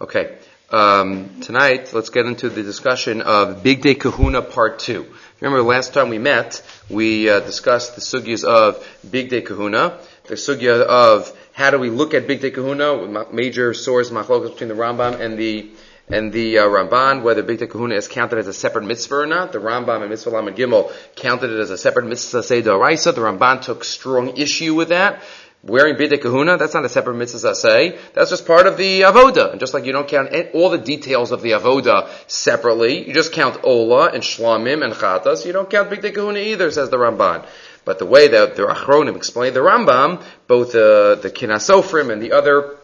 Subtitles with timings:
[0.00, 0.38] Okay.
[0.70, 5.04] Um, tonight, let's get into the discussion of Bigdei Kehunah Part 2.
[5.40, 10.82] Remember, last time we met, we uh, discussed the sugyas of Bigdei Kehunah, the sugya
[10.82, 15.36] of how do we look at Bigdei Kehunah, major source machlokas between the Rambam and
[15.36, 15.72] the
[16.10, 19.52] and the uh, Ramban, whether Bigdei Kehunah is counted as a separate mitzvah or not.
[19.52, 23.12] The Rambam and Mitzvah Lamed Gimel counted it as a separate mitzvah Raisa.
[23.12, 25.22] The Ramban took strong issue with that
[25.62, 27.98] wearing bidei kahuna, that's not a separate mitzvah say.
[28.14, 29.50] That's just part of the avoda.
[29.50, 33.32] And just like you don't count all the details of the avoda separately, you just
[33.32, 35.44] count ola and shlamim and chatas.
[35.44, 37.46] You don't count bidei kahuna either, says the Ramban.
[37.84, 42.32] But the way that the Achronim explain the Rambam, both uh, the Kinasofrim and the
[42.32, 42.76] other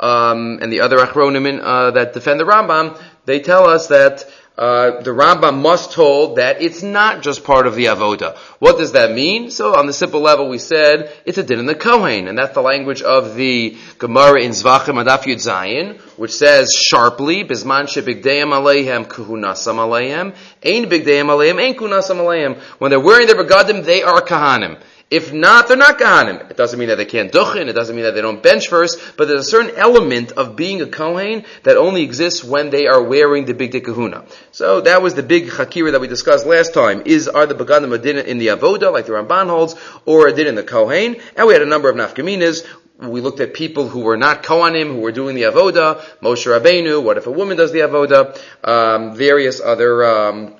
[0.00, 4.24] um, and the other Achronim uh, that defend the Rambam, they tell us that
[4.56, 8.36] uh, the Rambam must hold that it's not just part of the avoda.
[8.58, 9.50] What does that mean?
[9.50, 12.52] So on the simple level, we said it's a din in the Kohen, and that's
[12.52, 18.52] the language of the Gemara in Zvachim Adaf Yud Zayin, which says sharply, "Bisman shebigdeim
[18.52, 24.02] aleihem kuhunasam aleihem, ein bigdeim aleihem, ein kuhunasam aleihem." When they're wearing their begadim, they
[24.02, 24.76] are kahanim.
[25.12, 26.50] If not, they're not Kohanim.
[26.50, 28.98] It doesn't mean that they can't duchin, it doesn't mean that they don't bench first,
[29.18, 33.02] but there's a certain element of being a Kohen that only exists when they are
[33.02, 34.24] wearing the big kahuna.
[34.52, 37.02] So that was the big Hakira that we discussed last time.
[37.04, 39.74] Is, are the Begadim a din in the Avoda, like the Ramban holds,
[40.06, 41.16] or a din in the Kohen?
[41.36, 42.66] And we had a number of nafkaminas.
[42.98, 47.02] We looked at people who were not Kohanim, who were doing the Avoda, Moshe Rabbeinu,
[47.02, 50.54] what if a woman does the Avoda, um, various other, um,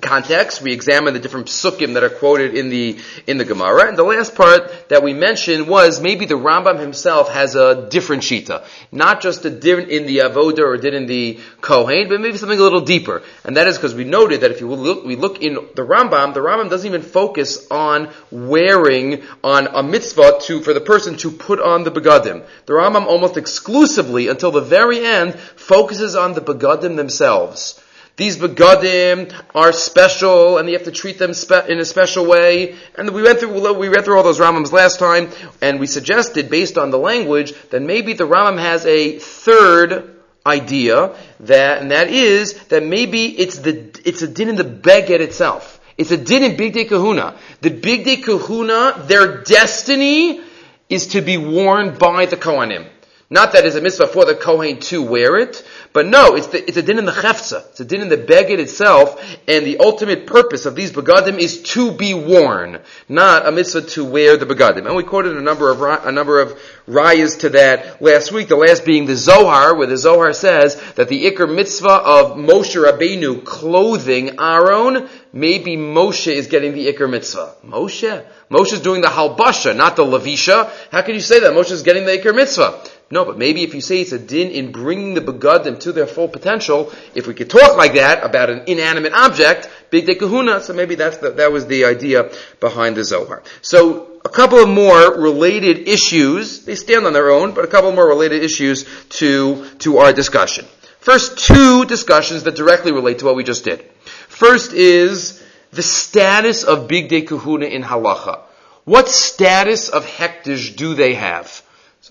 [0.00, 0.62] context.
[0.62, 4.04] We examine the different psukim that are quoted in the in the Gemara, and the
[4.04, 9.20] last part that we mentioned was maybe the Rambam himself has a different shita, not
[9.20, 12.62] just a different in the avoda or did in the kohen, but maybe something a
[12.62, 13.22] little deeper.
[13.44, 16.32] And that is because we noted that if you look, we look in the Rambam,
[16.32, 21.30] the Rambam doesn't even focus on wearing on a mitzvah to for the person to
[21.30, 22.46] put on the begadim.
[22.64, 27.81] The Rambam almost exclusively until the very end focuses on the begadim themselves.
[28.22, 32.76] These begadim are special, and you have to treat them spe- in a special way.
[32.94, 36.48] And we went through we read through all those Rambams last time, and we suggested,
[36.48, 42.10] based on the language, that maybe the Rambam has a third idea that, and that
[42.10, 45.80] is that maybe it's the it's a din in the beged itself.
[45.98, 47.36] It's a din in Bigdei Kehunah.
[47.60, 50.40] The Bigdei Kehunah, their destiny
[50.88, 52.86] is to be worn by the Kohanim.
[53.32, 56.68] Not that it's a mitzvah for the Kohen to wear it, but no, it's, the,
[56.68, 57.66] it's a din in the chefza.
[57.70, 61.62] It's a din in the beged itself, and the ultimate purpose of these begadim is
[61.62, 64.84] to be worn, not a mitzvah to wear the begadim.
[64.84, 68.48] And we quoted a number of a number of rayas to that last week.
[68.48, 72.76] The last being the Zohar, where the Zohar says that the ikr mitzvah of Moshe
[72.76, 77.54] Rabbeinu clothing Aaron, maybe Moshe is getting the ikr mitzvah.
[77.64, 80.70] Moshe, Moshe is doing the halbasha, not the lavisha.
[80.90, 82.91] How can you say that Moshe is getting the ikr mitzvah?
[83.12, 86.06] No, but maybe if you say it's a din in bringing the begadim to their
[86.06, 90.72] full potential, if we could talk like that about an inanimate object, bigdei kahuna, so
[90.72, 93.42] maybe that's the, that was the idea behind the Zohar.
[93.60, 97.92] So, a couple of more related issues, they stand on their own, but a couple
[97.92, 98.86] more related issues
[99.20, 100.64] to, to our discussion.
[101.00, 103.82] First, two discussions that directly relate to what we just did.
[104.28, 108.40] First is the status of bigdei kahuna in halacha.
[108.84, 111.61] What status of hektish do they have?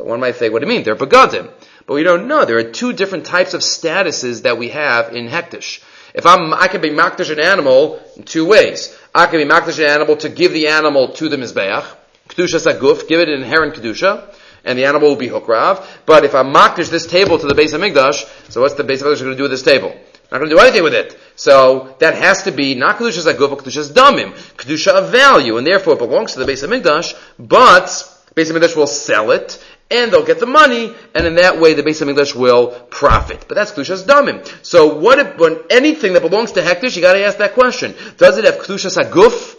[0.01, 0.83] So one might say, what do you mean?
[0.83, 1.51] They're begadim.
[1.85, 2.43] But we don't know.
[2.43, 5.83] There are two different types of statuses that we have in hektish.
[6.15, 8.97] If I'm, I can be makdish an animal in two ways.
[9.13, 11.85] I can be makdish an animal to give the animal to the mizbeach,
[12.29, 14.33] kedusha saguf, give it an inherent kedusha,
[14.65, 15.85] and the animal will be hukrav.
[16.07, 19.01] But if I makdish this table to the base of migdash, so what's the base
[19.01, 19.95] of migdash going to do with this table?
[20.31, 21.15] Not going to do anything with it.
[21.35, 25.67] So that has to be not kedusha saguf, but kedusha damim, kedusha of value, and
[25.67, 27.13] therefore it belongs to the base of migdash.
[27.37, 31.59] But base of migdash will sell it, and they'll get the money, and in that
[31.59, 33.45] way the base of English will profit.
[33.47, 34.47] But that's Kedushas Damim.
[34.65, 37.93] So what if, when anything that belongs to Hektish, you gotta ask that question.
[38.17, 39.55] Does it have Kedushas Aguf,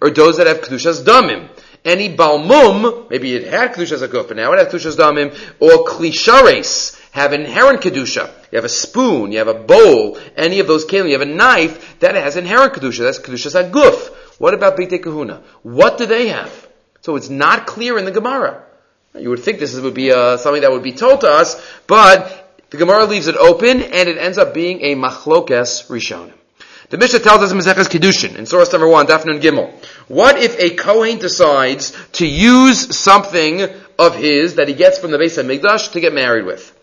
[0.00, 1.48] or does it have Kedushas Damim?
[1.84, 6.98] Any Balmum, maybe it had Kedushas Aguf, but now it has Kedushas Damim, or Klishares,
[7.14, 8.28] have inherent Kedusha.
[8.50, 11.32] You have a spoon, you have a bowl, any of those kelim, you have a
[11.32, 13.00] knife, that has inherent Kedusha.
[13.00, 14.12] That's Kedushas Aguf.
[14.40, 15.44] What about B'tei Kahuna?
[15.62, 16.68] What do they have?
[17.02, 18.63] So it's not clear in the Gemara.
[19.18, 22.60] You would think this would be uh, something that would be told to us, but
[22.70, 26.32] the Gemara leaves it open, and it ends up being a machlokes rishonim.
[26.90, 29.72] The Mishnah tells us in Maseches Kiddushin, in source number one, Dafnun Gimel.
[30.08, 33.62] What if a Kohen decides to use something
[33.98, 36.76] of his that he gets from the base of Migdash to get married with?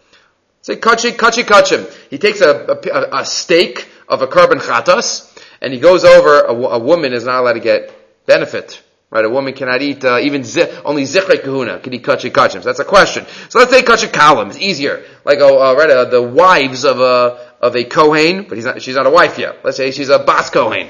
[0.62, 1.92] Say, kachi, kachi, kachim.
[2.10, 5.27] He takes a, a, a steak of a carbon chatas,
[5.60, 7.94] and he goes over, a, a woman is not allowed to get
[8.25, 8.81] benefit
[9.12, 12.34] Right, a woman cannot eat uh, even zi- only zichrei kahuna can eat kachik.
[12.34, 13.25] So that's a question.
[13.50, 17.52] So let's say kachik kalam is easier, like uh, right, uh, the wives of a
[17.60, 19.66] of a kohen, but he's not, she's not a wife yet.
[19.66, 20.88] Let's say she's a bas kohen.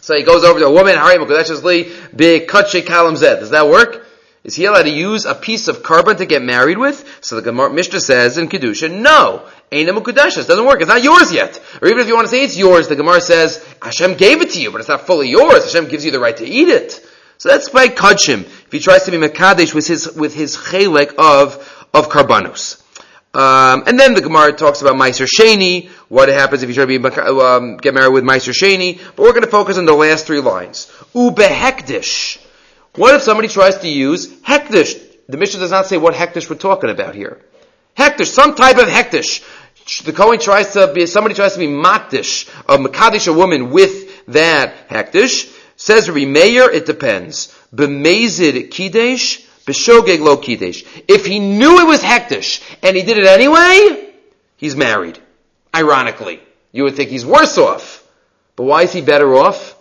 [0.00, 3.38] So he goes over to a woman, be kachik kalam zed.
[3.38, 4.08] Does that work?
[4.42, 7.06] Is he allowed to use a piece of carbon to get married with?
[7.20, 9.46] So the Gemara Mishnah says in Kedusha, no.
[9.70, 10.48] Ain't a Mukudeshes.
[10.48, 10.80] Doesn't work.
[10.80, 11.62] It's not yours yet.
[11.80, 14.52] Or even if you want to say it's yours, the Gemara says, Hashem gave it
[14.52, 15.64] to you, but it's not fully yours.
[15.64, 17.06] Hashem gives you the right to eat it.
[17.40, 18.42] So that's by Kachim.
[18.42, 22.82] If he tries to be Mekadesh with his, with his chelek of, of Karbanos.
[23.32, 26.98] Um, and then the Gemara talks about Meiser Sheni, what happens if you try to
[26.98, 30.26] be, um, get married with Meiser Sheni, but we're going to focus on the last
[30.26, 30.92] three lines.
[31.14, 32.44] Ubehekdish.
[32.96, 35.02] What if somebody tries to use Hekdish?
[35.26, 37.40] The Mishnah does not say what Hekdish we're talking about here.
[37.96, 40.02] Hekdish, some type of Hekdish.
[40.04, 44.26] The Kohen tries to be, somebody tries to be Makdish, a Makadish, a woman with
[44.26, 45.56] that Hekdish.
[45.80, 47.56] Says Rabbi Meir, it depends.
[47.74, 50.84] B'mezid kidesh, b'shogeg lo kidesh.
[51.08, 54.12] If he knew it was hektish and he did it anyway,
[54.58, 55.18] he's married.
[55.74, 56.40] Ironically,
[56.70, 58.06] you would think he's worse off.
[58.56, 59.74] But why is he better off?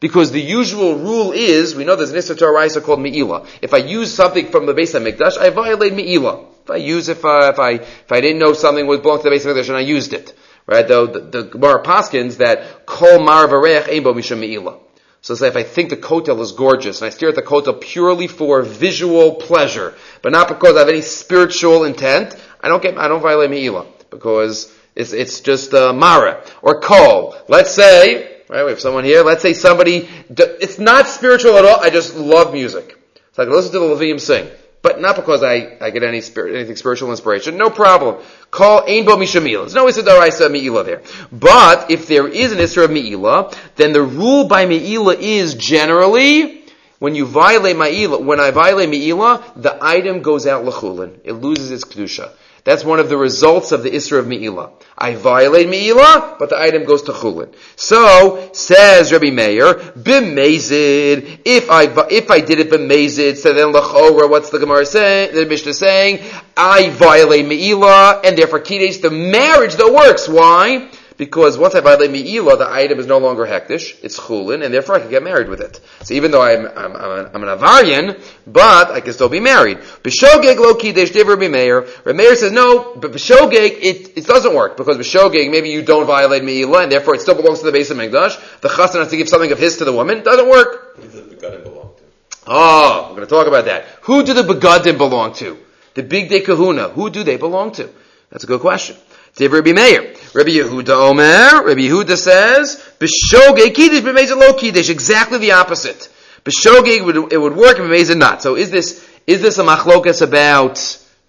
[0.00, 3.46] Because the usual rule is, we know there's an Issa called Me'ila.
[3.60, 6.46] If I use something from the base of Mikdash, I violate Me'ila.
[6.62, 9.24] If I use, if, uh, if I, if I didn't know something was belonged to
[9.24, 10.32] the base of Mikdash and I used it.
[10.66, 10.88] Right?
[10.88, 14.78] Though the, the Gemara Paskins that Kol Mar Varech Ein Bo Misham Me'ila.
[15.24, 17.80] So say if I think the kotel is gorgeous and I stare at the kotel
[17.80, 22.98] purely for visual pleasure, but not because I have any spiritual intent, I don't get,
[22.98, 27.34] I don't violate Me'ila because it's, it's just uh, Mara or Kol.
[27.48, 31.80] Let's say, right, we have someone here, let's say somebody, it's not spiritual at all,
[31.80, 32.94] I just love music.
[33.32, 34.46] So I can listen to the Levium sing
[34.84, 37.56] but not because I, I get any spirit, anything spiritual inspiration.
[37.56, 38.22] No problem.
[38.50, 39.62] Call Ein Bo Mishamila.
[39.62, 41.02] There's no Issa Daraisa Me'ila there.
[41.32, 46.66] But if there is an Issa of Me'ila, then the rule by Me'ila is generally,
[46.98, 51.18] when you violate Me'ila, when I violate Me'ila, the item goes out L'chulin.
[51.24, 52.30] It loses its Kedusha.
[52.64, 54.70] That's one of the results of the Isra of Me'ilah.
[54.96, 57.54] I violate Me'ilah, but the item goes to Chulin.
[57.76, 64.30] So, says Rabbi Meir, b'mezid, if I, if I did it b'mezid, so then l'chora,
[64.30, 66.24] what's the Gemara saying, the Mishnah saying?
[66.56, 70.26] I violate Me'ilah, and therefore Kidesh, the marriage that works.
[70.26, 70.88] Why?
[71.16, 74.96] Because once I violate mi'ila, the item is no longer hektish, it's chulin, and therefore
[74.96, 75.80] I can get married with it.
[76.02, 79.38] So even though I'm, I'm, I'm, an, I'm an avarian, but I can still be
[79.38, 79.78] married.
[79.78, 81.86] B'shogeg lo kiddush diver b'meir.
[82.14, 86.42] Meir says, no, but b'shogeg, it, it doesn't work, because b'shogeg, maybe you don't violate
[86.42, 88.60] mi'ila, and therefore it still belongs to the base of Mikdash.
[88.60, 90.24] The chassan has to give something of his to the woman.
[90.24, 90.96] Doesn't work.
[90.96, 92.02] Who does the begadim belong to?
[92.48, 93.84] Oh, we're going to talk about that.
[94.02, 95.58] Who do the begadim belong to?
[95.94, 96.92] The bigdei kehunah.
[96.92, 97.88] Who do they belong to?
[98.30, 98.96] That's a good question.
[99.38, 100.14] Rabbi Meir.
[100.32, 101.66] Rabbi Yehuda Omer.
[101.66, 104.90] Rabbi Yehuda says, B'shogeg kiddush, b'mezid lo kiddush.
[104.90, 106.08] Exactly the opposite.
[106.44, 108.42] B'shogeg, would, it would work, b'mezid not.
[108.42, 110.76] So is this, is this a machlokas about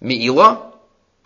[0.00, 0.72] Me'ilah?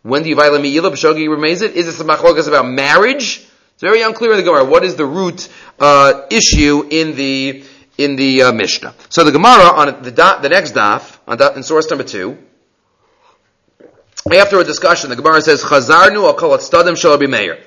[0.03, 0.91] When do you violate Me'ilah?
[0.91, 1.73] B'shogeg, b'mezid?
[1.73, 3.47] Is this a machlokas about marriage?
[3.75, 4.65] It's very unclear in the Gemara.
[4.65, 5.49] What is the root,
[5.79, 7.65] uh, issue in the,
[7.97, 8.95] in the uh, Mishnah?
[9.09, 12.39] So the Gemara on the, dot, the next daf, on dot, in source number two,
[14.39, 17.59] after a discussion, the Gemara says, Chazarnu stadim shall be mayor.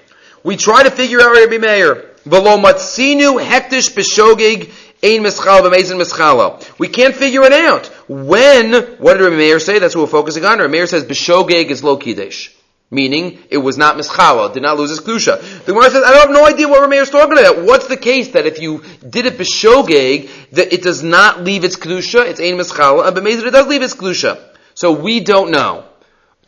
[0.43, 2.09] We try to figure out Rabbi Meir.
[2.25, 4.71] V'lo matzinu hektish b'shogeg
[5.03, 6.79] ein mischal b'mezin mischalo.
[6.79, 7.87] We can't figure it out.
[8.07, 9.79] When, what did Rabbi Meir say?
[9.79, 10.59] That's what we're focusing on.
[10.59, 12.51] Rabbi Meir says b'shogeg is lo kiddush.
[12.91, 15.41] Meaning, it was not mischala, did not lose its kedusha.
[15.65, 17.63] The Gemara says, I have no idea what Rabbi Meir is talking about.
[17.63, 21.75] What's the case that if you did it b'shogeg, that it does not leave its
[21.75, 24.39] kedusha, it's ein mischala, b'mezin it does leave its kedusha.
[24.75, 25.85] So we don't know.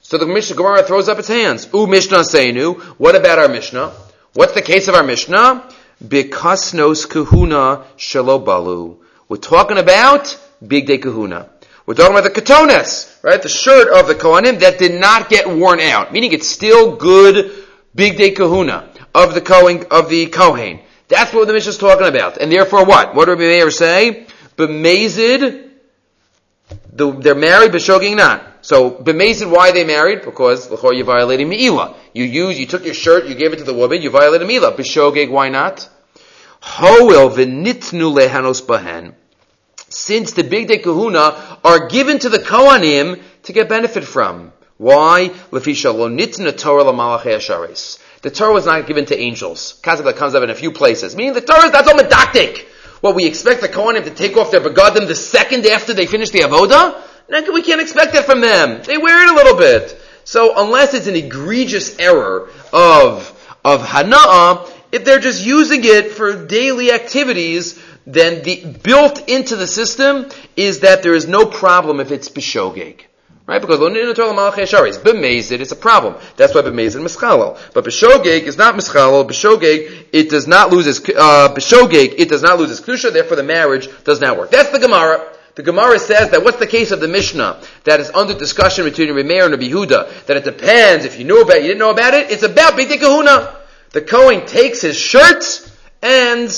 [0.07, 1.67] So the Mishnah Gemara throws up its hands.
[1.73, 2.79] U Mishnah Seinu.
[2.99, 3.91] What about our Mishnah?
[4.33, 5.67] What's the case of our Mishnah?
[6.03, 8.99] Bikasnos kahuna shalobalu.
[9.27, 10.25] We're talking about
[10.63, 11.49] bigdei kehunah.
[11.87, 13.41] We're talking about the katones, right?
[13.41, 17.51] The shirt of the Kohanim that did not get worn out, meaning it's still good
[17.97, 20.81] bigdei kehunah of the Kohen, of the Kohen.
[21.07, 22.37] That's what the Mishnah is talking about.
[22.37, 23.15] And therefore what?
[23.15, 24.27] What do Rabbi Meir say?
[24.55, 25.71] B'mezid,
[26.93, 28.54] the, they're married, but not.
[28.65, 30.23] So, b'mezid, why they married?
[30.23, 31.95] Because, l'chor, you violated mi'ila.
[32.13, 34.71] You used, you took your shirt, you gave it to the woman, you violated mi'ila.
[34.71, 35.87] B'shogeg, why not?
[36.61, 39.13] Hoel v'nitnu lehanos bahen.
[39.89, 44.51] Since the bigdei kehunah are given to the Kohanim to get benefit from.
[44.77, 45.29] Why?
[45.51, 47.99] Lefisha lo nitna Torah l'malachei asharis.
[48.23, 49.79] The Torah was not given to angels.
[49.83, 51.15] Kazak comes up in a few places.
[51.15, 52.65] Meaning the Torah is not so medactic.
[53.01, 56.31] What we expect the Kohanim to take off their begadim the second after they finish
[56.31, 57.03] the avodah?
[57.29, 58.81] We can't expect that from them.
[58.83, 59.99] They wear it a little bit.
[60.25, 63.31] So unless it's an egregious error of,
[63.63, 67.77] of hana'ah, If they're just using it for daily activities,
[68.07, 73.01] then the built into the system is that there is no problem if it's bishogeg.
[73.47, 73.61] Right?
[73.61, 74.17] Because is
[74.97, 76.15] b'mezid, it's a problem.
[76.37, 77.59] That's why b'mezid mischalel.
[77.73, 79.27] But b'shogeg is not mischalel.
[79.27, 83.35] B'shogeg, it does not lose its, uh, b'shogeg, it does not lose its kedusha, therefore
[83.35, 84.49] the marriage does not work.
[84.49, 85.34] That's the Gemara.
[85.55, 89.13] The Gemara says that what's the case of the Mishnah that is under discussion between
[89.13, 90.25] Rabbi Meir and Rabbi Yehuda?
[90.25, 92.29] That it depends if you knew about it, you didn't know about it.
[92.29, 93.55] It's about B'dei Kahuna.
[93.91, 95.71] The Kohen takes his shirt
[96.01, 96.49] and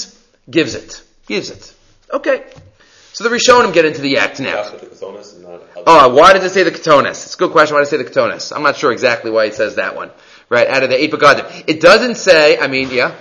[0.50, 1.04] gives it.
[1.28, 1.74] Gives it.
[2.12, 2.44] Okay.
[3.14, 4.64] So the Rishonim get into the act now.
[5.86, 7.10] Oh, why does it say the Ketones?
[7.10, 7.76] It's a good question.
[7.76, 8.56] Why does it say the Ketones?
[8.56, 10.12] I'm not sure exactly why it says that one.
[10.50, 11.14] Right, out of the eight.
[11.68, 13.16] It doesn't say, I mean, yeah?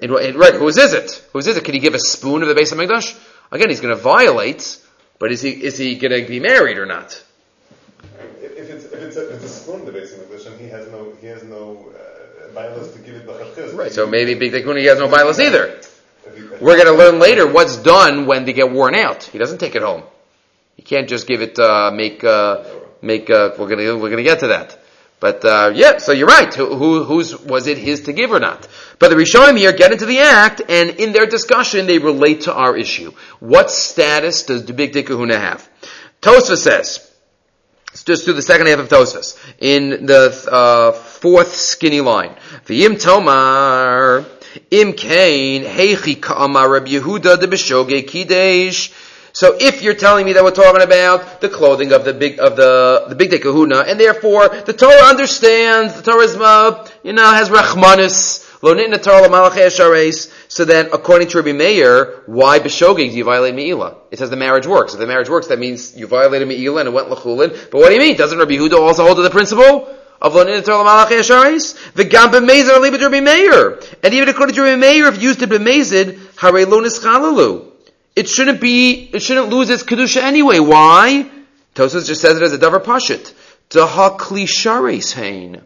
[0.00, 0.08] It?
[0.08, 1.24] So, it, it, right, whose is it?
[1.32, 1.64] Whose is it?
[1.64, 3.18] Can he give a spoon of the base of Mikdash?
[3.50, 4.78] Again, he's going to violate,
[5.18, 7.22] but is he, is he going to be married or not?
[8.40, 10.46] If, if, it's, if, it's a, if it's a spoon of the base of Mikdash,
[10.46, 14.34] and he has no, he has no, uh, to give it the Right, so maybe
[14.34, 15.80] Big Tekuni has no bilas either.
[16.60, 19.24] We're going to learn later what's done when they get worn out.
[19.24, 20.02] He doesn't take it home.
[20.76, 22.64] He can't just give it, uh, make, uh,
[23.02, 24.78] make, uh, we're gonna, we're gonna get to that.
[25.20, 26.52] But, uh, yeah, so you're right.
[26.54, 28.68] Who, who, whose, was it his to give or not?
[28.98, 32.54] But the Rishonim here get into the act, and in their discussion, they relate to
[32.54, 33.12] our issue.
[33.40, 35.68] What status does the big kahuna have?
[36.22, 37.04] Tosfa says,
[38.04, 42.34] just do the second half of Tosfos, in the, uh, fourth skinny line.
[42.66, 44.24] V'yim tomar,
[44.70, 48.92] Im kain heichi ka'amar Rabbi Yehuda de b'shoge kidesh.
[49.38, 52.56] So if you're telling me that we're talking about the clothing of the big of
[52.56, 57.22] the the bigdei kehunah, and therefore the Torah understands the Torah is uh, you know
[57.22, 58.44] has rachmanis.
[60.48, 63.94] So then, according to Rabbi Meir, why b'shogeg do you violate Me'ilah?
[64.10, 64.94] It says the marriage works.
[64.94, 67.50] If the marriage works, that means you violated Me'ilah and it went l'chulin.
[67.70, 68.16] But what do you mean?
[68.16, 69.94] Doesn't Rabbi Huda also hold to the principle?
[70.20, 73.78] of Lonin Torah Malach Yasharis, the Gam B'Mezid are Libet Rabbi Meir.
[74.02, 77.77] And even according to Rabbi Meir, if used to B'Mezid, Hare Lonis Chalalu.
[78.18, 80.58] It shouldn't be, it shouldn't lose its Kedusha anyway.
[80.58, 81.30] Why?
[81.76, 83.32] Tosas just says it as a Davar Pashit.
[83.68, 85.62] Taha Klishares Hain.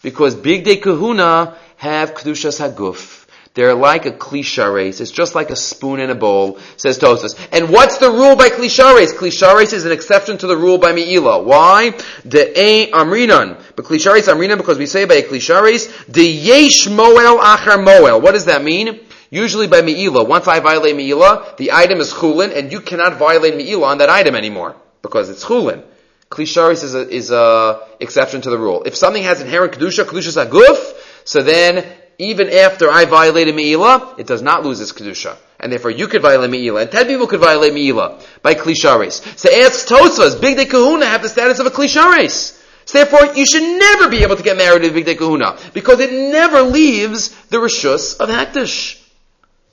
[0.00, 3.26] Because Bigdei Kehunah have Kedushas Haguf.
[3.52, 5.02] They're like a klishares.
[5.02, 7.38] It's just like a spoon in a bowl, says Tosas.
[7.52, 9.12] And what's the rule by klishares?
[9.12, 11.44] Klishares is an exception to the rule by Me'ilah.
[11.44, 11.90] Why?
[12.24, 13.60] The a amrinan.
[13.76, 18.22] But klishares amrinan because we say by klishares, the yesh moel achar moel.
[18.22, 19.00] What does that mean?
[19.30, 20.26] Usually by Me'ilah.
[20.26, 24.10] Once I violate Me'ilah, the item is chulin, and you cannot violate Me'ilah on that
[24.10, 24.76] item anymore.
[25.02, 25.82] Because it's chulin.
[26.30, 28.82] Klisharis is a, is a exception to the rule.
[28.84, 30.94] If something has inherent kedusha, kedusha aguf,
[31.24, 31.86] so then
[32.20, 35.36] even after I violated Me'ilah, it does not lose its Kedusha.
[35.58, 39.38] And therefore you could violate Me'ilah, and ten people could violate Me'ilah by Klisharis.
[39.38, 42.58] So asks Tosfos, Bigdei Kehunah have the status of a Klisharis.
[42.84, 46.12] So therefore, you should never be able to get married to Bigdei Kehunah, because it
[46.12, 48.99] never leaves the Rishus of Hektish.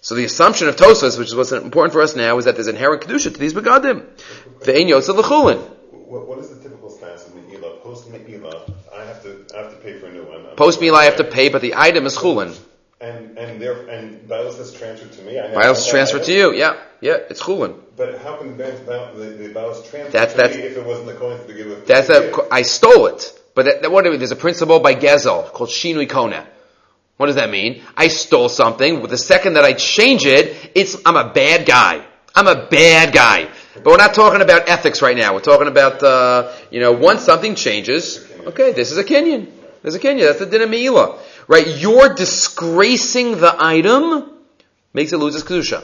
[0.02, 2.68] So the assumption of Tosfos, which is what's important for us now, is that there's
[2.68, 4.06] inherent Kedusha to these Begadim.
[4.64, 5.60] The Ein Yosef L'chulin.
[5.92, 7.82] What is the typical status of Me'ilah?
[7.82, 10.38] Post Me'ilah, I have to, I have to pay for a new one.
[10.58, 12.58] Post meal I have to pay, but the item is chulin.
[13.00, 15.40] And and there and Bios is transferred to me.
[15.40, 16.54] I Bios is transferred to you.
[16.54, 17.80] Yeah, yeah, it's chulin.
[17.96, 18.64] But how can the
[19.16, 21.70] the, the Bios transfer that's, to that's, me if it wasn't the coin to begin
[21.70, 21.86] with?
[21.86, 23.40] That's a, I stole it.
[23.54, 26.48] But that, that, what there's a principle by Gezel called shinui kona.
[27.18, 27.82] What does that mean?
[27.96, 29.02] I stole something.
[29.02, 32.06] The second that I change it, it's I'm a bad guy.
[32.36, 33.50] I'm a bad guy.
[33.74, 35.34] But we're not talking about ethics right now.
[35.34, 38.26] We're talking about uh, you know once something changes.
[38.46, 39.50] Okay, this is a kinyan.
[39.82, 40.28] There's a kinyan.
[40.28, 41.20] That's the din of Me'ilah.
[41.48, 41.68] Right?
[41.68, 44.38] You're disgracing the item
[44.98, 45.84] makes it lose its Kedusha.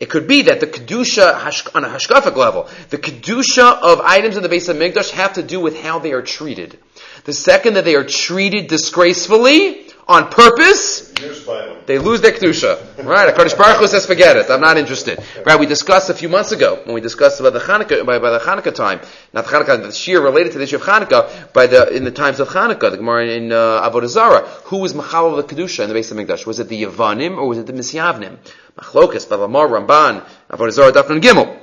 [0.00, 4.42] It could be that the Kedusha, on a Hashkafic level, the Kedusha of items in
[4.42, 6.78] the base of Mikdash have to do with how they are treated.
[7.24, 11.12] The second that they are treated disgracefully, on purpose,
[11.86, 13.04] they lose their kedusha.
[13.04, 13.34] Right?
[13.34, 14.48] Hakadosh Baruch Hu says, "Forget it.
[14.50, 15.58] I'm not interested." Right?
[15.58, 18.38] We discussed a few months ago when we discussed about the Hanukkah by, by the
[18.38, 19.00] Hanukkah time,
[19.32, 22.12] not the Hanukkah, the Shir related to the issue of Hanukkah by the in the
[22.12, 24.46] times of Hanukkah, the Gemara in uh, Avodah Zarah.
[24.66, 26.46] Who was machal of the kedusha in the base of Mikdash?
[26.46, 28.36] Was it the Yavanim or was it the Misyavnim?
[28.78, 31.60] Machlokas, Baal HaMaor, Ramban, Avodah Zarah, Dafnan Gimel.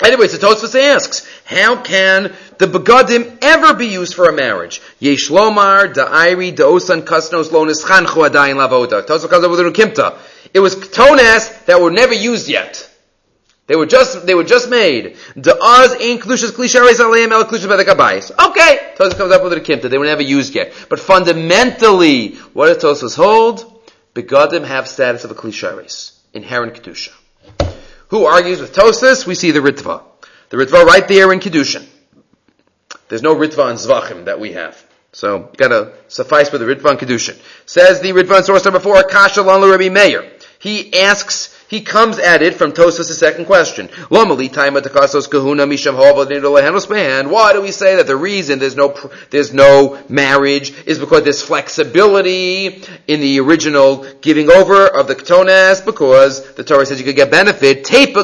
[0.00, 4.80] Anyway, so Tosfos asks, how can the begadim ever be used for a marriage?
[4.98, 9.04] Yesh lomar, da'iri, da'osan, kasnos, lonis, chanchu, adayin, lavoda.
[10.54, 12.88] It was tonas that were never used yet.
[13.68, 15.16] They were just, they were just made.
[15.36, 18.30] Da'az in klushas klishares aleim el klushas bedekabayis.
[18.48, 18.94] Okay.
[18.96, 19.90] Tosfos comes up with a kimta.
[19.90, 20.72] They were never used yet.
[20.88, 23.82] But fundamentally, what does Tosfos hold?
[24.14, 26.18] Begadim have status of a klishares.
[26.32, 27.12] Inherent kedusha.
[28.08, 29.26] Who argues with Tosfos?
[29.26, 30.02] We see the Ritva.
[30.48, 31.86] The Ritva right there in Kiddushin.
[33.08, 34.84] There's no Ritva in Zvachim that we have.
[35.12, 37.38] So, gotta suffice with the Ritvan Kedushin.
[37.66, 40.30] Says the Ritvan source number four, Kasha Lan Rabbi Meir.
[40.58, 43.88] He asks he comes at it from Tosfos' second question.
[44.08, 44.62] Why do we say
[47.96, 54.06] that the reason there's no there's no marriage is because there's flexibility in the original
[54.22, 57.86] giving over of the ketones because the Torah says you could get benefit.
[57.86, 58.14] Same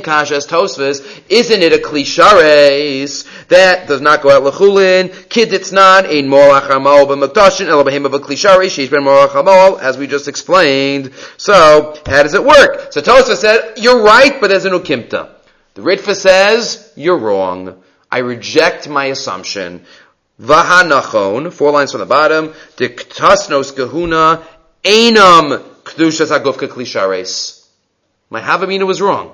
[0.00, 1.22] kasha as Tosfos.
[1.28, 5.28] Isn't it a klishares that does not go out lechulin?
[5.28, 10.28] Kid it's not ein molach amal b'makdashin el b'hem of a klishares as we just
[10.28, 11.12] explained.
[11.36, 12.92] So, how does it work?
[12.92, 15.30] So Tosa said, you're right, but there's an ukimta.
[15.74, 17.82] The Ritva says, you're wrong.
[18.10, 19.84] I reject my assumption.
[20.40, 24.44] Vahanachon, four lines from the bottom, diktasnos kahuna,
[24.82, 27.66] enam kdushas aguf klishares.
[28.30, 29.32] My Havamina was wrong.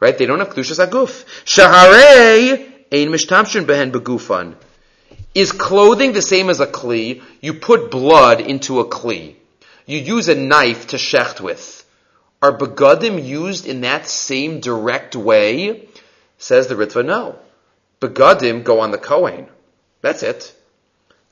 [0.00, 0.16] Right?
[0.16, 1.24] They don't have kdushas aguf.
[1.44, 4.54] Shaharei, ein mishtamshin behen begufan.
[5.34, 7.22] Is clothing the same as a kli?
[7.40, 9.36] You put blood into a kli.
[9.86, 11.84] You use a knife to shecht with.
[12.42, 15.88] Are begadim used in that same direct way?
[16.38, 17.38] Says the Ritva, no.
[18.00, 19.46] Begadim go on the Kohen.
[20.00, 20.54] That's it.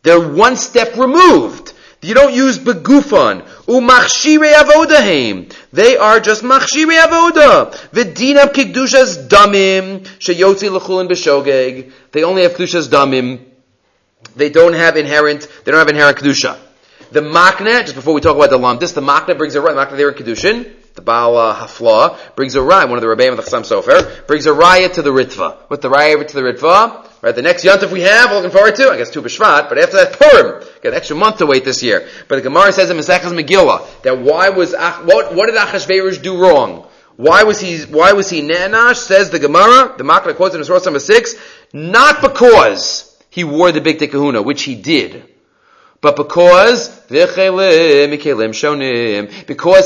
[0.02, 1.72] They're one step removed.
[2.00, 3.42] You don't use begufan.
[3.66, 5.52] Umachshire avodahem.
[5.72, 7.72] They are just machshire avoda.
[7.90, 11.90] V'dina kikdushas damim sheyotzi l'chulin b'shogeg.
[12.12, 13.47] They only have kdushas damim
[14.36, 16.58] they don't have inherent, they don't have inherent kedusha.
[17.10, 19.80] The makna, just before we talk about the lamdis, the makna brings a right, the
[19.80, 23.30] makna there in kedushin, the Baal uh, Hafla brings a raya, one of the Rebbeim
[23.30, 25.70] of the Chassam Sofer, brings a raya to the Ritva.
[25.70, 28.90] With the raya to the Ritva, right, the next Yontif we have, looking forward to,
[28.90, 31.84] I guess Tu B'Shvat, but after that Purim, got an extra month to wait this
[31.84, 32.08] year.
[32.26, 36.36] But the Gemara says in Mesechus Megillah, that why was, what, what did Achashverosh do
[36.36, 36.88] wrong?
[37.14, 38.96] Why was he, why was he Nanash?
[38.96, 41.36] Says the Gemara, the Makna quotes in source number six,
[41.72, 45.24] not because he wore the big kahuna, which he did.
[46.00, 47.36] But because, because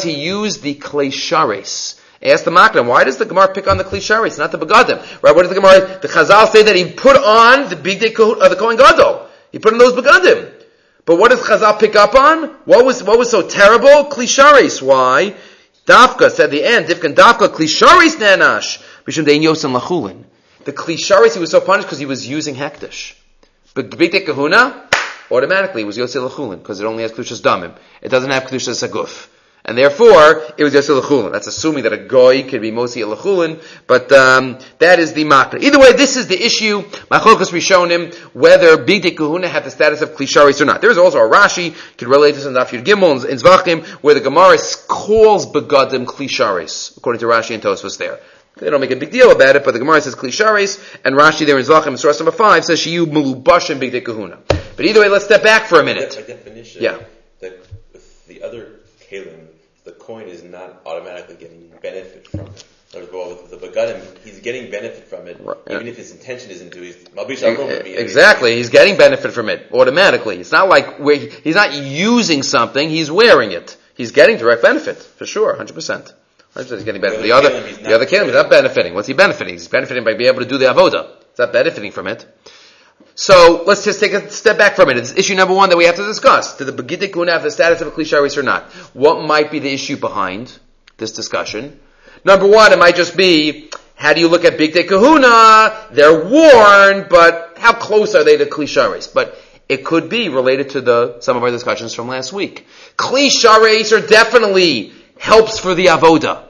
[0.02, 1.98] he used the kleshares.
[2.22, 4.98] Ask the Makna, why does the Gemara pick on the klisharis, not the begadim?
[5.22, 5.34] Right?
[5.34, 8.48] What does the Gemara, the Chazal say that he put on the big day uh,
[8.48, 9.26] the Kohen Gadol.
[9.50, 10.52] He put on those begadim.
[11.04, 12.50] But what does Chazal pick up on?
[12.64, 14.04] What was, what was so terrible?
[14.04, 14.80] Klisharis.
[14.80, 15.34] Why?
[15.84, 18.80] Dafka said the end, Difkan Dafka klisharis nanash.
[19.04, 20.24] Bishum lachulin.
[20.64, 23.14] The klisharis, he was so punished because he was using hektish.
[23.74, 24.88] But B'dei Kahuna,
[25.30, 27.74] automatically was Yosef Lechulin, because it only has Kedushas Damim.
[28.02, 29.28] It doesn't have Kedushas Saguf.
[29.64, 31.32] And therefore, it was Yosef Lechulin.
[31.32, 35.62] That's assuming that a goy could be Mosi Lechulin, but um, that is the makna.
[35.62, 36.82] Either way, this is the issue.
[36.82, 40.80] Machokas Rishonim, whether B'dei Kahuna have the status of Klisharis or not.
[40.80, 44.20] There's also a Rashi, could relate this in Daf Yud Gimel, in Zvachim, where the
[44.20, 44.58] Gemara
[44.88, 48.18] calls Begadim Klisharis, according to Rashi and Tosfos there.
[48.56, 51.46] They don't make a big deal about it, but the Gemara says klisharis, and Rashi
[51.46, 54.38] there in Zvachim, source number five, says shiyu mulubashim big kahuna.
[54.76, 56.14] But either way, let's step back for a minute.
[56.14, 56.98] By definition, yeah.
[57.40, 57.58] that
[57.92, 59.46] with the other kalim,
[59.84, 62.64] the coin is not automatically getting benefit from it.
[63.10, 65.56] Well, with the begadim, he's getting benefit from it, right.
[65.70, 66.82] even if his intention isn't to.
[66.82, 67.06] He's
[67.86, 68.56] exactly.
[68.56, 70.38] He's getting benefit from it automatically.
[70.38, 71.00] It's not like
[71.42, 73.78] he's not using something; he's wearing it.
[73.94, 76.12] He's getting direct benefit for sure, hundred percent.
[76.54, 77.22] He's getting benefit.
[77.22, 78.94] The other, the other kingdom is not benefiting.
[78.94, 79.54] What's he benefiting?
[79.54, 81.08] He's benefiting by being able to do the avoda.
[81.30, 82.26] He's not benefiting from it.
[83.14, 84.96] So let's just take a step back from it.
[84.98, 86.56] It's issue number one that we have to discuss.
[86.56, 88.64] Did the Begidik have the status of a klisharis or not?
[88.94, 90.58] What might be the issue behind
[90.98, 91.80] this discussion?
[92.24, 95.90] Number one, it might just be, how do you look at Bigdei Kehunah?
[95.90, 99.12] They're worn, but how close are they to klisharis?
[99.12, 99.38] But
[99.68, 102.66] it could be related to the, some of our discussions from last week.
[102.96, 106.44] Klisharis are definitely helps for the avoda.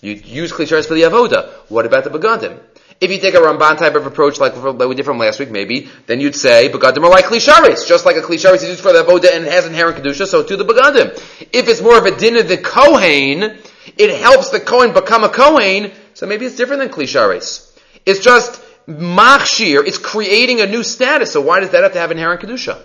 [0.00, 1.50] You use klisharis for the avoda.
[1.68, 2.60] What about the begadim?
[3.00, 5.88] If you take a Ramban type of approach like we did from last week, maybe,
[6.06, 9.02] then you'd say begadim are like klisharis, just like a klisharis is used for the
[9.02, 11.12] avoda and it has inherent kedusha, so to the begadim.
[11.52, 13.58] If it's more of a din of the kohen,
[13.96, 17.70] it helps the kohen become a kohen, so maybe it's different than klisharis.
[18.06, 22.10] It's just machshir, it's creating a new status, so why does that have to have
[22.10, 22.80] inherent kedusha?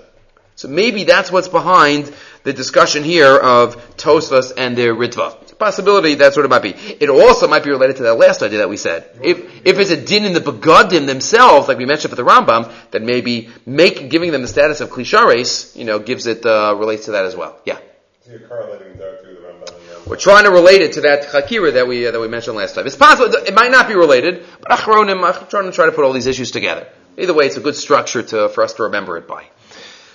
[0.60, 5.42] So maybe that's what's behind the discussion here of Tosfos and their Ritva.
[5.44, 6.72] It's a possibility that's what it might be.
[6.72, 9.10] It also might be related to that last idea that we said.
[9.24, 12.70] If, if it's a din in the Begadim themselves, like we mentioned for the Rambam,
[12.92, 17.06] then maybe make, giving them the status of Klishares, you know, gives it, uh, relates
[17.06, 17.58] to that as well.
[17.64, 17.78] Yeah.
[18.26, 20.08] So you're correlating that to the Rambam.
[20.08, 22.76] We're trying to relate it to that chakira that we uh, that we mentioned last
[22.76, 22.86] time.
[22.86, 26.04] It's possible it might not be related, but achronim, I'm trying to try to put
[26.04, 26.86] all these issues together.
[27.18, 29.46] Either way, it's a good structure to for us to remember it by.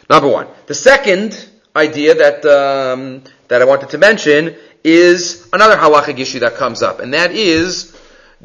[0.08, 0.48] Number one.
[0.66, 6.54] The second idea that um, that I wanted to mention is another halachic issue that
[6.54, 7.94] comes up, and that is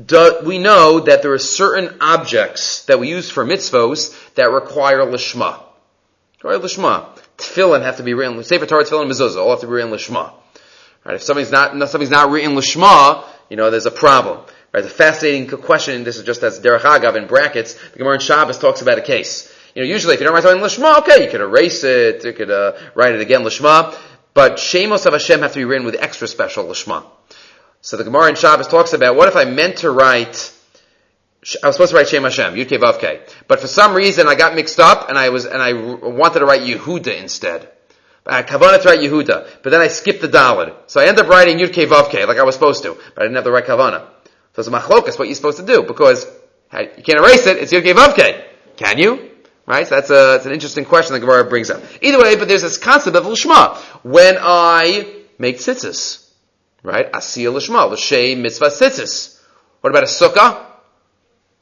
[0.06, 5.00] do, we know that there are certain objects that we use for mitzvos that require
[5.00, 5.62] lishma.
[6.36, 7.18] Require lishma.
[7.38, 10.34] Tefillin have to be written, Sefer Torah, Tefillin, Mezuzah, all have to be written lishma.
[11.06, 11.16] Right?
[11.16, 14.46] If something's not, something's not written lishma, you know, there's a problem.
[14.74, 14.86] Right?
[14.86, 18.58] A fascinating question, this is just as Derech Agav in brackets, the Gemara in Shabbos
[18.58, 19.54] talks about a case.
[19.80, 22.34] You know, usually if you don't write something lishma, okay, you could erase it, you
[22.34, 23.98] could uh, write it again lishma,
[24.34, 27.06] but Shemos of Hashem have to be written with extra special lishma.
[27.80, 30.54] So the Gemara in Shabbos talks about what if I meant to write
[31.64, 34.54] I was supposed to write Shem Hashem, Yud Vav But for some reason I got
[34.54, 37.70] mixed up and I was, and I wanted to write Yehuda instead.
[38.26, 40.76] I kavanah to write Yehuda, but then I skipped the Dalid.
[40.88, 43.36] So I ended up writing Yud Vav like I was supposed to, but I didn't
[43.36, 44.10] have the right kavanah.
[44.56, 46.26] So it's a machlokas, what you're supposed to do, because
[46.74, 48.44] you can't erase it, it's Yud Vav
[48.76, 49.30] Can you?
[49.70, 49.88] Right?
[49.88, 51.84] So that's a, it's an interesting question the Gemara brings up.
[52.02, 53.78] Either way, but there's this concept of Lishma.
[54.04, 56.28] When I make tzitzis,
[56.82, 57.12] right?
[57.12, 59.40] Asiya Lishma, L'shem mitzvah tzitzis.
[59.82, 60.66] What about a sukkah?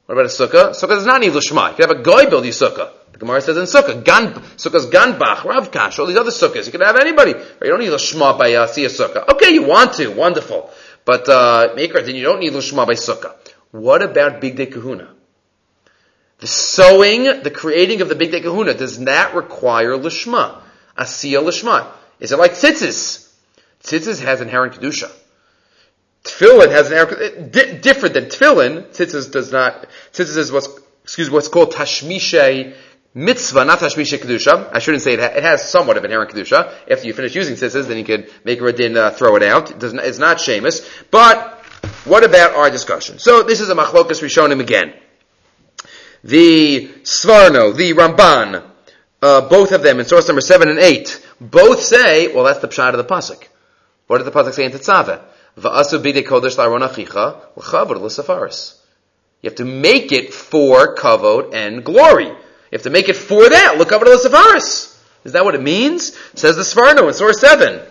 [0.05, 0.69] What about a sukkah?
[0.69, 1.71] Sukkah does not need lishma.
[1.71, 2.91] You could have a guy build you sukkah.
[3.11, 6.65] The Gemara says in sukkah, gan, sukkah's ganbach, ravkash, all these other sukkahs.
[6.65, 7.31] You could have anybody.
[7.31, 9.27] You don't need lishma by uh, a sukkah.
[9.33, 10.71] Okay, you want to, wonderful.
[11.03, 13.35] But uh, maker, then you don't need lishma by sukkah.
[13.71, 15.09] What about bigdei kehuna?
[16.39, 20.61] The sewing, the creating of the bigdei kahuna, does not require lishma?
[20.97, 21.87] Asiya lishma.
[22.19, 23.27] Is it like tzitzis?
[23.83, 25.11] Tzitzis has inherent kedusha.
[26.23, 28.87] Tefillin has an di- different than tefillin.
[28.87, 29.87] Tzitzis does not.
[30.13, 30.69] Tzitzis is what's
[31.03, 32.75] excuse me, what's called tashmishe
[33.13, 34.69] mitzvah, not tashmishe kedusha.
[34.71, 35.19] I shouldn't say it.
[35.19, 36.71] Ha- it has somewhat of inherent kedusha.
[36.89, 39.71] After you finish using tzitzis, then you can make a din, uh, throw it out.
[39.71, 40.87] It not, it's not shamus.
[41.09, 41.63] But
[42.05, 43.19] what about our discussion?
[43.19, 44.93] So this is a machlokas we've shown him again.
[46.27, 48.61] The Sforno, the Ramban,
[49.21, 52.67] uh, both of them in source number seven and eight, both say, well, that's the
[52.67, 53.47] pshat of the pasuk.
[54.07, 55.21] What did the pasuk say in Tetzaveh?
[55.57, 58.75] Va'asu bide kodesh la'aron achicha l'chavod l'safaris.
[59.41, 62.25] You have to make it for kavod and glory.
[62.25, 62.35] You
[62.73, 63.77] have to make it for that.
[63.77, 64.99] L'kavod l'safaris.
[65.23, 66.13] Is that what it means?
[66.35, 67.86] Says the Sforno in source 7.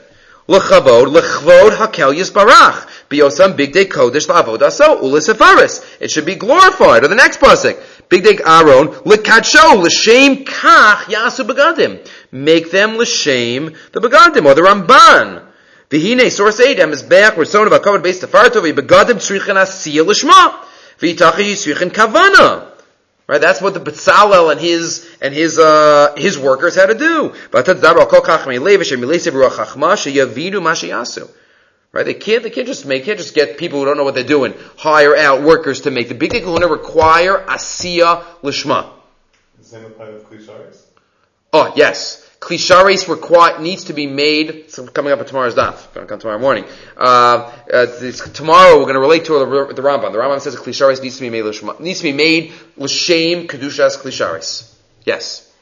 [0.48, 2.86] L'chavod l'chvod hakel yisbarach.
[3.10, 5.84] Biyosam big day kodesh la'avod aso u'l'safaris.
[6.00, 7.04] It should be glorified.
[7.04, 7.76] Or the next pasuk.
[8.08, 12.06] Bigdei Aaron l'kadsho l'shem kach yasu begadim.
[12.30, 15.42] Make them l'shem the begadim or the Ramban.
[15.90, 20.54] V'hine, source 8, Amizbeach, Rason of HaKavod based Tefarto, V'begadim tzrichen asiya l'shma.
[21.00, 22.75] V'yitachi yisrichen kavana.
[23.28, 27.34] Right, that's what the Betzalel and his and his uh, his workers had to do.
[31.92, 34.14] Right, they can't they can't just make can't just get people who don't know what
[34.14, 38.90] they're doing hire out workers to make the big kahuna require asiya lishma.
[39.58, 40.82] The same apply with klisharis.
[41.52, 46.06] Oh yes, Klisharis require, needs to be made, so coming up at tomorrow's daf, going
[46.06, 46.64] to come tomorrow morning.
[46.96, 50.12] Uh, uh, this, tomorrow we're going to relate to the, the Rambam.
[50.12, 51.44] The Rambam says a Klisharis needs to be made,
[51.80, 54.72] needs to be made l'shem kedushas Klisharis.
[55.04, 55.52] Yes.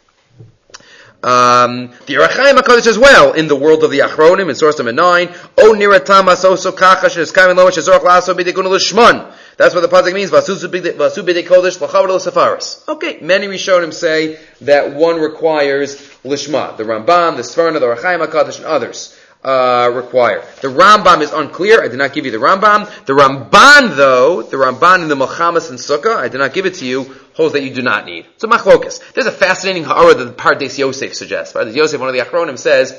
[1.22, 4.92] Um, the Yerachayim HaKadosh as well, in the world of the Achronim, in source number
[4.92, 9.32] 9, O niratam aso kacha sheneskamin lo shezorach laso b'dikun l'shman.
[9.56, 10.30] That's what the pasuk means.
[10.30, 12.86] Vasu b'dei kodesh l'chavar safaris.
[12.86, 16.76] Okay, many Rishonim say that one requires lishma.
[16.76, 19.18] The Rambam, the Sforno, the Rachaim Hakadosh, and others.
[19.44, 20.40] Uh, require.
[20.62, 21.84] The Rambam is unclear.
[21.84, 22.88] I did not give you the Rambam.
[23.04, 26.76] The Ramban, though, the Ramban in the Milchamas and Sukkah, I did not give it
[26.76, 28.24] to you, holds that you do not need.
[28.38, 29.12] So machlokas.
[29.12, 31.52] There's a fascinating ha'ara that the Pardes Yosef suggests.
[31.52, 32.98] Pardes Yosef, one of the Achronim, says,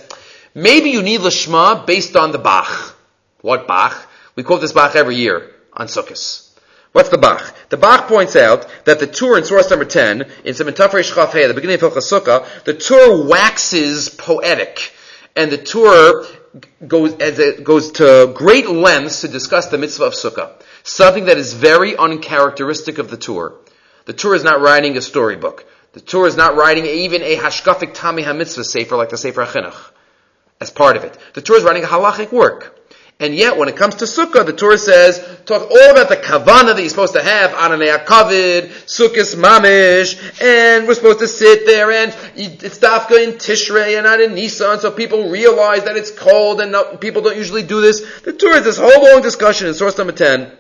[0.54, 2.96] maybe you need Lishma based on the Bach.
[3.42, 4.08] What Bach?
[4.36, 6.55] We quote this Bach every year on Sukkot.
[6.96, 7.54] What's the Bach?
[7.68, 11.48] The Bach points out that the Tur in source number 10, in Sementafrei Shchaf at
[11.50, 14.94] the beginning of Hilchas Sukkah, the Tur waxes poetic.
[15.36, 16.26] And the Tur
[16.88, 20.54] goes, as it goes to great lengths to discuss the mitzvah of Sukkah.
[20.84, 23.56] Something that is very uncharacteristic of the Tur.
[24.06, 25.66] The Tur is not writing a storybook.
[25.92, 29.92] The Tur is not writing even a hashkafik tami ha-mitzvah sefer like the Sefer HaChinuch
[30.62, 31.18] as part of it.
[31.34, 32.75] The Tur is writing a halachic work.
[33.18, 36.76] And yet, when it comes to Sukkah, the Torah says, talk all about the kavana
[36.76, 41.92] that you're supposed to have, Ananei Kavid, Sukkot Mamish, and we're supposed to sit there
[41.92, 46.60] and it's Dafka in Tishrei and not in Nisan, so people realize that it's cold
[46.60, 48.02] and not, people don't usually do this.
[48.24, 50.52] The Torah has this whole long discussion in source number 10,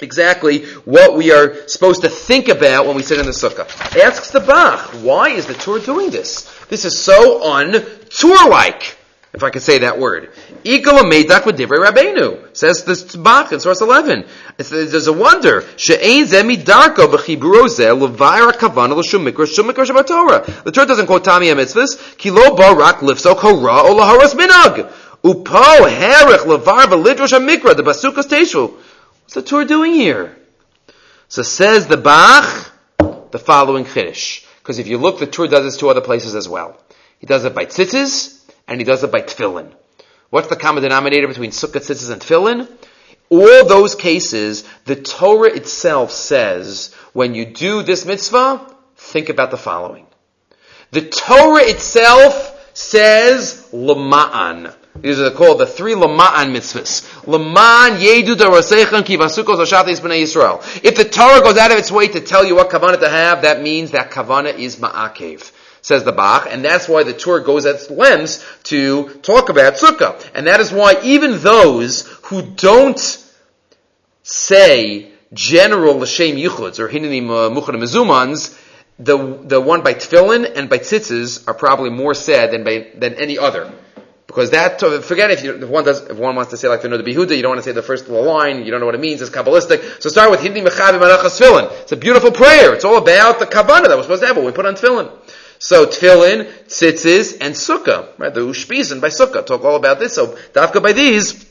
[0.00, 3.68] exactly what we are supposed to think about when we sit in the Sukkah.
[4.02, 6.50] Asks the Bach, why is the Torah doing this?
[6.68, 8.96] This is so un-Torah-like
[9.32, 10.30] if I could say that word.
[10.64, 14.24] Ikala Meidak with Divrei Rabbeinu, says the Bach in source 11.
[14.58, 15.64] It's, there's a wonder.
[15.76, 20.62] She'ein zemi darko b'chiburo zeh levayra kavana l'shum mikra shum mikra shabbat Torah.
[20.64, 22.16] The Torah doesn't quote Tami mitzvahs.
[22.16, 24.90] Kilo barak lifso kora o laharas minag.
[25.22, 28.72] Upo herich levar v'lidrosh mikra the basukas teshu.
[28.72, 30.34] What's the Torah doing here?
[31.28, 32.72] So says the Bach,
[33.30, 34.46] the following Chiddush.
[34.62, 36.76] Because if you look, the Torah does this to other places as well.
[37.18, 38.37] He does it by tzitzis,
[38.68, 39.72] and he does it by tefillin.
[40.30, 42.68] What's the common denominator between sukkah, tzitzis, and tefillin?
[43.30, 49.56] All those cases, the Torah itself says, when you do this mitzvah, think about the
[49.56, 50.06] following.
[50.92, 54.74] The Torah itself says, lama'an.
[55.00, 57.06] These are called the three Lama'an mitzvahs.
[57.24, 60.60] Lama'an yedu darosechan ki oshatis b'nei Yisrael.
[60.82, 63.42] If the Torah goes out of its way to tell you what kavanah to have,
[63.42, 67.66] that means that kavanah is ma'akev says the Bach, and that's why the Torah goes
[67.66, 70.24] at lengths to talk about Sukkah.
[70.34, 73.24] And that is why even those who don't
[74.22, 78.58] say general L'Shem Yichuds or Hinanim Muchanim Mezumans,
[78.98, 83.14] the, the one by Tefillin and by Tzitzis are probably more said than by, than
[83.14, 83.72] any other.
[84.26, 86.88] Because that, forget if, you, if one does, if one wants to say like the
[86.88, 89.00] Noda Behuda, you don't want to say the first line, you don't know what it
[89.00, 90.02] means, it's Kabbalistic.
[90.02, 91.72] So start with Hindi Mechavi Manachas Tefillin.
[91.82, 92.74] It's a beautiful prayer.
[92.74, 95.10] It's all about the Kavanah that we're supposed to have when we put on Tefillin.
[95.58, 98.32] So tefillin, tzitzis, and sukkah, right?
[98.32, 100.14] The ushpizin by sukkah talk all about this.
[100.14, 101.46] So dafka by these,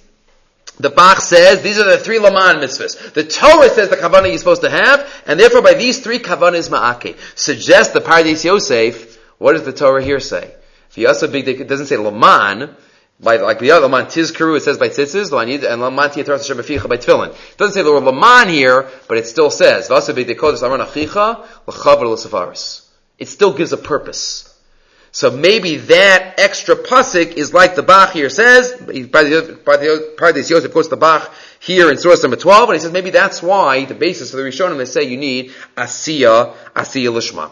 [0.80, 3.14] the Bach says these are the three laman mitzvahs.
[3.14, 6.56] The Torah says the kavanah you're supposed to have, and therefore by these three kavanah
[6.56, 7.18] is ma'ake.
[7.36, 9.18] Suggest the Pardes Yosef.
[9.40, 10.54] What does the Torah here say?
[10.90, 12.76] If you also big, it doesn't say laman.
[13.20, 16.98] By, like the other laman tizkaru, it says by tzitzis, and laman tiyatras hashem by
[16.98, 17.30] tefillin.
[17.32, 20.86] It doesn't say the word laman here, but it still says, v'asa big dekodesh laman
[20.86, 22.87] achicha, l'chavar l'sefaris
[23.18, 24.54] it still gives a purpose.
[25.12, 30.14] So maybe that extra pasuk is like the Bach here says, by the, by the,
[30.16, 33.42] Pardes Yosef quotes the Bach here in source number 12, and he says maybe that's
[33.42, 37.50] why the basis of the Rishonim they say you need Asiya, Asiya Lishma.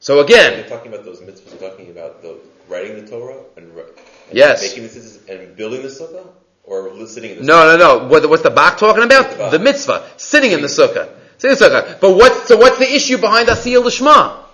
[0.00, 0.58] So again.
[0.58, 2.38] You're talking about those mitzvahs, you're talking about the
[2.68, 3.86] writing the Torah and, and
[4.32, 4.62] yes.
[4.62, 6.26] making the mitzvahs and building the sukkah?
[6.64, 7.78] Or sitting in the No, sukkah?
[7.78, 8.08] no, no.
[8.08, 9.36] What, what's the Bach talking about?
[9.36, 10.10] The, the mitzvah.
[10.16, 11.08] Sitting in the sukkah.
[11.38, 12.00] Sitting in the sukkah.
[12.00, 14.45] But what, so what's the issue behind Asiya Lishma?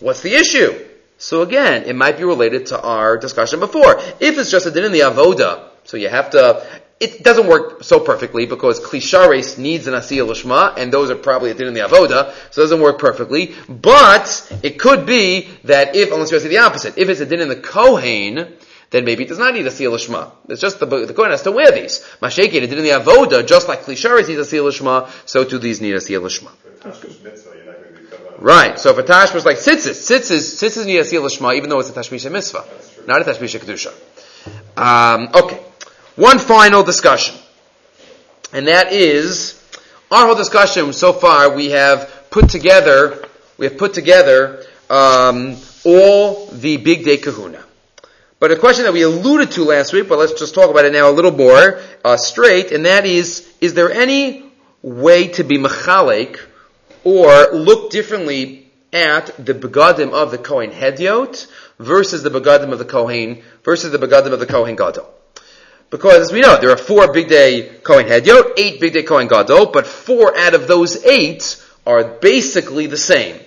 [0.00, 0.86] What's the issue?
[1.18, 3.98] So again, it might be related to our discussion before.
[4.20, 6.66] If it's just a din in the avoda, so you have to,
[6.98, 11.50] it doesn't work so perfectly because klishares needs an asiyah lishma, and those are probably
[11.50, 13.54] a din in the avoda, so it doesn't work perfectly.
[13.68, 17.40] But it could be that if, unless you say the opposite, if it's a din
[17.40, 18.54] in the kohen,
[18.88, 20.32] then maybe it does not need a seal lishma.
[20.48, 22.00] It's just the, the kohen has to wear these.
[22.22, 25.82] Mashake did in the avoda, just like klisharis needs a seal lishma, so too these
[25.82, 26.50] need a seal lishma.
[28.40, 28.78] Right.
[28.78, 31.78] So if a tash was like tzitzis, tzitzis, tzitzis need a seal lishma, even though
[31.78, 32.64] it's a tashmisha mitzvah,
[33.06, 33.92] not a tashmisha kedusha.
[34.78, 35.60] Um, okay.
[36.16, 37.36] One final discussion,
[38.52, 39.62] and that is
[40.10, 41.54] our whole discussion so far.
[41.54, 43.22] We have put together,
[43.58, 47.62] we have put together um, all the bigdei Kehunah.
[48.38, 50.94] But a question that we alluded to last week, but let's just talk about it
[50.94, 54.44] now a little more uh, straight, and that is: Is there any
[54.82, 56.40] way to be mechalek?
[57.04, 61.46] Or look differently at the begadim of the Kohen Hediot
[61.78, 65.08] versus the begadim of the Kohen versus the begadim of the Kohen Gadol.
[65.90, 69.86] Because as we know, there are four bigdei Kohen Hediot, eight bigdei Kohen Gadol, but
[69.86, 73.40] four out of those eight are basically the same.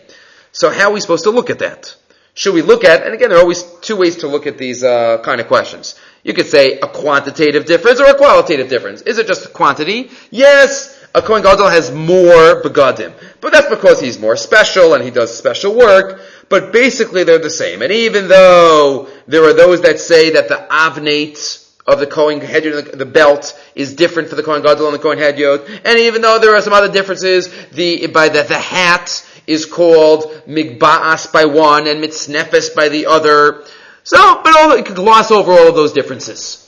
[0.51, 1.95] So how are we supposed to look at that?
[2.35, 4.83] Should we look at, and again, there are always two ways to look at these
[4.83, 5.95] uh, kind of questions.
[6.23, 9.01] You could say a quantitative difference or a qualitative difference.
[9.01, 10.09] Is it just a quantity?
[10.31, 13.13] Yes, a Kohen Gadol has more begadim.
[13.39, 16.21] But that's because he's more special and he does special work.
[16.49, 17.81] But basically they're the same.
[17.81, 22.97] And even though there are those that say that the avnate of the Kohen Hediot,
[22.97, 26.39] the belt, is different for the Kohen Gadol and the Kohen Hediot, and even though
[26.39, 31.87] there are some other differences, the, by the, the hat is called Migbaas by one
[31.87, 33.65] and Mitznefes by the other.
[34.03, 36.62] So, but all, you could gloss over all of those differences.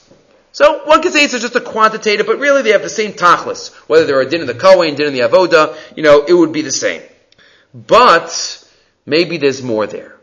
[0.55, 3.73] So one could say it's just a quantitative, but really they have the same tachlis.
[3.89, 6.53] Whether they're a din in the Kohen, din in the Avoda, you know, it would
[6.53, 7.01] be the same.
[7.73, 8.65] But
[9.05, 10.15] maybe there's more there.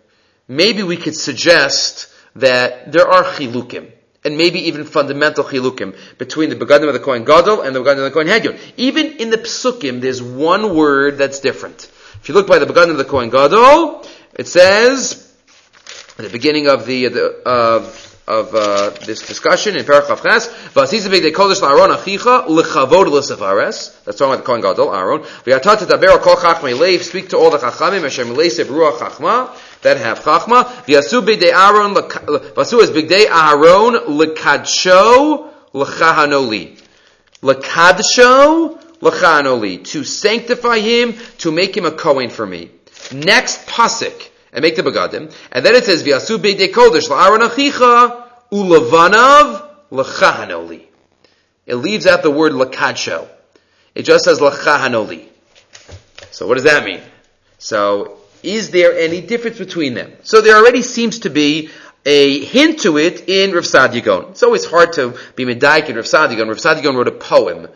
[0.49, 3.93] Maybe we could suggest that there are chilukim,
[4.25, 7.99] and maybe even fundamental chilukim between the begadim of the Kohen Gadol and the begadim
[7.99, 8.59] of the Kohen Hediot.
[8.79, 11.91] Even in the psukim, there's one word that's different.
[12.23, 15.31] If you look by the begadim of the Kohen Gadol, it says
[16.17, 17.93] at the beginning of the, the uh,
[18.27, 20.49] of uh, this discussion in Perach Chavches.
[20.73, 24.05] V'asizabik de kodesh la'aron achicha lechavod l'sefares.
[24.05, 25.21] That's talking about the Kohen Gadol, Aaron.
[25.21, 27.03] V'yatat taber kol chachmei leif.
[27.03, 29.51] Speak to all the chachamim asher mileisev ruach chachma
[29.83, 30.65] that have chachma.
[30.87, 36.81] V'yasu b'dei Aaron v'asu is b'dei Aaron lekadsho lechahanoli.
[37.43, 39.85] Lekadsho lechahanoli.
[39.87, 42.71] To sanctify him, to make him a Kohen for me.
[43.13, 45.35] Next pasuk and make the begadim.
[45.51, 50.83] And then it says, V'yasu beidei kodesh la'aron achicha ulavanav l'chahanoli.
[51.67, 53.29] It leaves out the word lakadsho.
[53.95, 55.27] It just says Lachahanoli.
[56.31, 57.01] So what does that mean?
[57.59, 60.13] So is there any difference between them?
[60.23, 61.71] So there already seems to be
[62.05, 64.31] a hint to it in Rav Saadia Gaon.
[64.31, 66.49] It's always hard to be medaik in Rav Saadia Gaon.
[66.49, 67.69] Rav Saadia Gaon wrote a poem.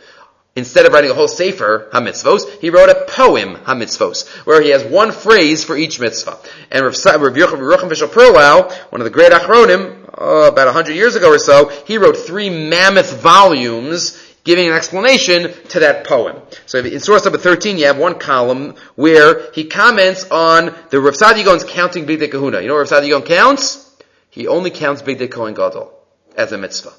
[0.56, 4.82] Instead of writing a whole sefer hamitzvos, he wrote a poem hamitzvos, where he has
[4.84, 6.38] one phrase for each mitzvah.
[6.70, 11.28] And Rav Yerucham Fishel Perla, one of the great achronim, uh, about hundred years ago
[11.30, 16.40] or so, he wrote three mammoth volumes giving an explanation to that poem.
[16.64, 21.14] So in source number 13, you have one column where he comments on the Rav
[21.14, 22.62] Saadia Gaon's counting Big Kahuna.
[22.62, 23.94] You know what Rav Saadia Gaon counts?
[24.30, 25.92] He only counts Bigdei Kohen Gadol
[26.34, 26.92] as a mitzvah.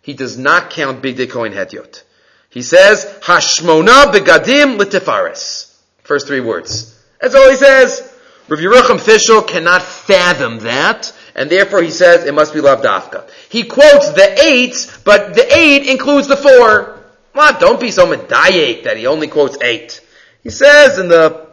[0.00, 2.02] He does not count Bigdei Kohen Hedyot.
[2.54, 5.76] He says, Hashmona begadim litifaris.
[6.04, 6.96] First three words.
[7.20, 8.00] That's all he says.
[8.48, 13.28] Rav Yerucham Fishel cannot fathom that, and therefore he says it must be Lavdafka.
[13.48, 17.02] He quotes the eight, but the eight includes the four.
[17.34, 20.00] Well, don't be so medayek that he only quotes eight.
[20.44, 21.48] He says in the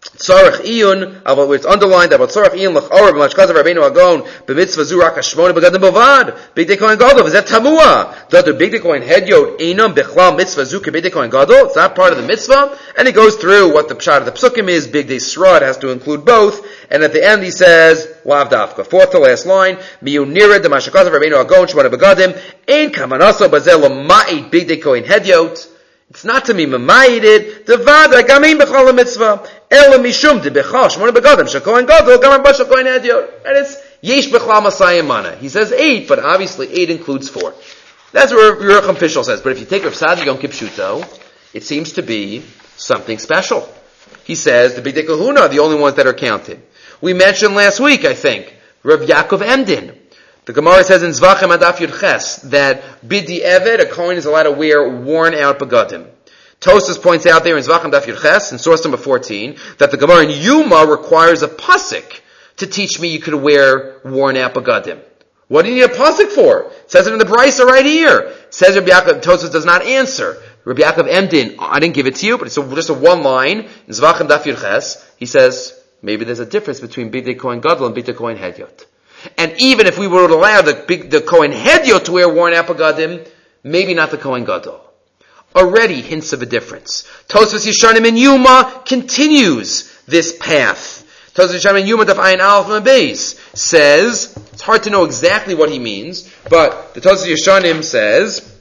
[0.00, 5.52] Tzarech iyun, about it's underlined about tzarech iyun lechor b'mashkazav Rabbeinu Agon b'mitzvah zurak hashmona
[5.52, 7.26] b'gadim b'vad b'gdei kohen gadol.
[7.26, 8.28] Is that tamua?
[8.30, 11.66] Does the b'gdei kohen hedyot einam b'chlal mitzvah zu k'b'gdei kohen gadol?
[11.66, 12.78] It's not part of the mitzvah?
[12.96, 14.88] And he goes through what the pshat of the psukim is.
[14.88, 16.66] B'gdei srod has to include both.
[16.90, 18.86] And at the end he says lav dafka.
[18.86, 22.32] Fourth to last line miyunira d'mashkazav Rabbeinu Agon shmona b'gadim
[22.66, 25.68] ein kamanaso b'zel l'ma'it b'gdei kohen hedyot
[26.10, 27.66] it's not to be mamayided.
[27.66, 29.48] The vada gamin b'chol mitzvah.
[29.70, 33.30] Ela mishum de b'chol shmona begadim shakohen gadol gamar b'shal kohen ediot.
[33.44, 35.36] And it's yesh b'chol masayim mana.
[35.36, 37.54] He says eight, but obviously eight includes four.
[38.12, 39.40] That's what Yerucham Fishel says.
[39.40, 41.06] But if you take Rav Sadi Yom Kipshuto,
[41.54, 42.42] it seems to be
[42.76, 43.68] something special.
[44.24, 46.60] He says the Bigdei Kehunah are the only ones that are counted.
[47.00, 49.96] We mentioned last week, I think, Rav Yaakov Emden.
[50.46, 54.44] The Gemara says in Zvachim Adaf Yud Ches that Bidi Eved, a coin is allowed
[54.44, 56.08] to wear worn out begadim.
[56.60, 59.96] Tosfos points out there in Zvachim Adaf Yud Ches, in source number 14, that the
[59.96, 62.20] Gemara in Yuma requires a pasik
[62.58, 65.00] to teach me you could wear worn out begadim.
[65.48, 66.64] What do you need a pasik for?
[66.64, 68.18] It says it in the Brisa right here.
[68.18, 70.36] It says Rabbi Yaakov, Tosfos does not answer.
[70.66, 73.22] Rabbi Yaakov Emden, I didn't give it to you, but it's a, just a one
[73.22, 77.60] line, in Zvachim Daf Yud Ches, he says, maybe there's a difference between Bigdei Kohen
[77.60, 78.84] Gadol and Bigdei Kohen Hedyot.
[79.38, 80.72] And even if we were to allow the
[81.08, 83.26] the Kohen Hedyot to wear worn apagadim,
[83.62, 84.89] maybe not the Kohen Gadol.
[85.54, 87.04] Already hints of a difference.
[87.28, 91.04] Tosfos Yishanim in Yuma continues this path.
[91.34, 95.70] Tosfos Yishanim in Yuma Daf Ayin Aleph base says, it's hard to know exactly what
[95.70, 98.58] he means, but the Tosfos Yishanim says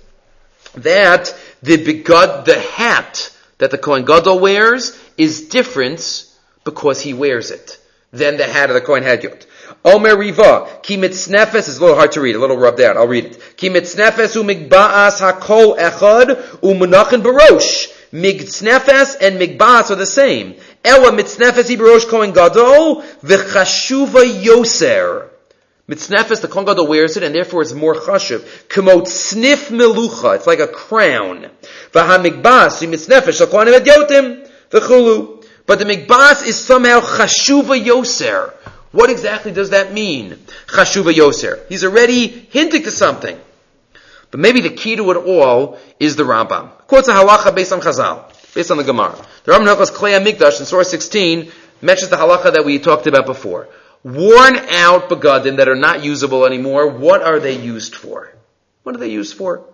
[0.76, 6.26] that the begad, the hat that the Kohen Gadol wears is different
[6.64, 7.78] because he wears it
[8.12, 9.46] than the hat of the Kohen Hedyot.
[9.86, 12.98] Omer Riva, ki mitznefes is a little hard to read, a little rubbed out.
[12.98, 13.56] I'll read it.
[13.56, 16.30] Ki mitznefes u migba'as hakol echad
[16.62, 17.88] u munachin barosh.
[18.12, 20.56] Mitznefes and migba'as are the same.
[20.84, 25.30] Ela mitznefes barosh kohen gadol v'chashuva yoser.
[25.88, 28.42] Mitznefes, the kohen gadol wears it, and therefore it's more chashuv.
[28.68, 31.50] Kamot snif melucha, it's like a crown.
[31.94, 35.46] V'hamigba'as u mitznefes shal kohen edyotim v'chulu.
[35.66, 38.54] But the migba'as is somehow chashuva yoser.
[38.92, 40.32] What exactly does that mean?
[40.68, 41.66] Chashuva Yoser.
[41.70, 43.40] He's already hinting to something.
[44.32, 46.72] But maybe the key to it all is the Rambam.
[46.88, 49.16] Quotes a halacha based on Chazal, based on the Gemara.
[49.44, 53.26] The Rambam Hilchos Klei Mikdash in Source 16 mentions the halacha that we talked about
[53.26, 53.70] before.
[54.04, 58.34] Worn out begadim that are not usable anymore, what are they used for?
[58.84, 59.66] What are they used for?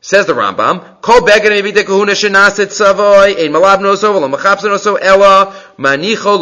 [0.00, 6.38] Says the Rambam, Kol savoy, ein malab noso, v'lo ela, manicho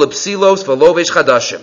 [1.04, 1.62] chadashim.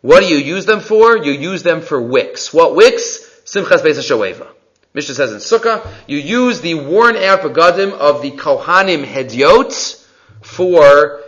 [0.00, 1.16] What do you use them for?
[1.16, 2.52] You use them for wicks.
[2.52, 3.24] What wicks?
[3.44, 4.46] Simchas Beis Shoeva.
[4.94, 10.04] Mishnah says in Sukkah, you use the worn out begadim of the Kohanim Hedyot
[10.42, 11.22] for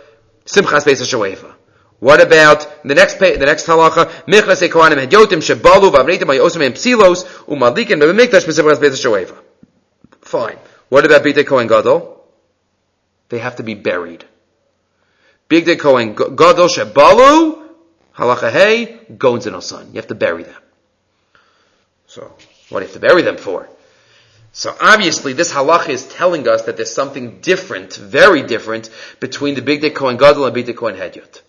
[0.45, 1.53] Simchas Beis Shoeva.
[1.99, 4.09] What about the next page, the next halacha?
[4.25, 9.37] Michlas Kohanim Hedyotim shebalu v'avreitim ayosim em psilos umalikin b'mikdash b'simchas Beis Shoeva.
[10.21, 10.57] Fine.
[10.89, 12.25] What about Bigdei Kohen Gadol?
[13.29, 14.25] They have to be buried.
[15.49, 17.60] Bigdei Kohen Gadol shebalu
[18.15, 19.87] Halacha hey, goins and son.
[19.87, 20.61] You have to bury them.
[22.07, 22.33] So,
[22.69, 23.69] what do you have to bury them for?
[24.53, 29.61] So obviously this halacha is telling us that there's something different, very different, between the
[29.61, 31.41] Bigdei Kohen Gadol and Bigdei Kohen Hedyot.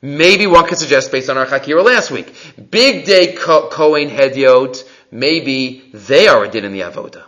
[0.00, 2.32] Maybe one could suggest based on our Chakira last week.
[2.60, 7.24] Bigdei Kohen Hedyot, maybe they are a din in the Avodah.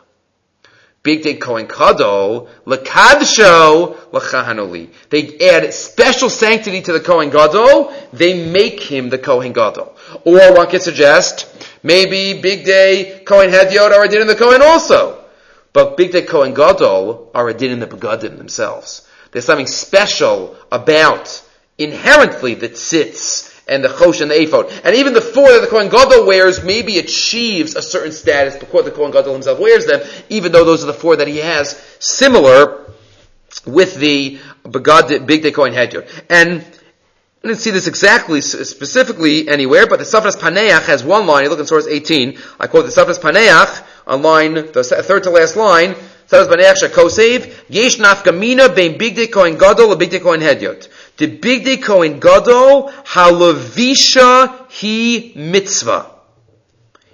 [1.09, 4.91] Bigdei Kohen Gadol, Lakadsho, Lachahanoli.
[5.09, 9.97] They add special sanctity to the Kohen Gadol, they make him the Kohen Gadol.
[10.27, 11.47] Or one could suggest,
[11.83, 15.25] maybe Bigdei Kohen Hedyot are a din in the Kohen also.
[15.73, 19.09] But Bigdei Kohen Gadol are a din in the begadim themselves.
[19.33, 21.43] There's something special about
[21.79, 24.73] inherently the tzitz and the chosh and the ephod.
[24.85, 28.85] And even the four that the Kohen Gadol wears maybe achieves a certain status because
[28.85, 31.77] the Kohen Gadol himself wears them, even though those are the four that he has
[31.99, 32.91] similar
[33.67, 36.09] with the Bigdei Kohen Hedyot.
[36.29, 36.65] And
[37.45, 41.51] I didn't see this exactly, specifically anywhere, but the Tzafnas Paneach has one line, you
[41.51, 45.57] look in source 18, I quote the Tzafnas Paneach on line, the third to last
[45.57, 45.95] line,
[46.29, 50.89] Tzafnas Paneach Shakosev, Yesh Nafkamina Bein Bigdei Kohen Gadol Bigdei Kohen Hedyot.
[51.19, 56.19] The Bigdei Kohen Gadol, Halavisha he Mitzvah.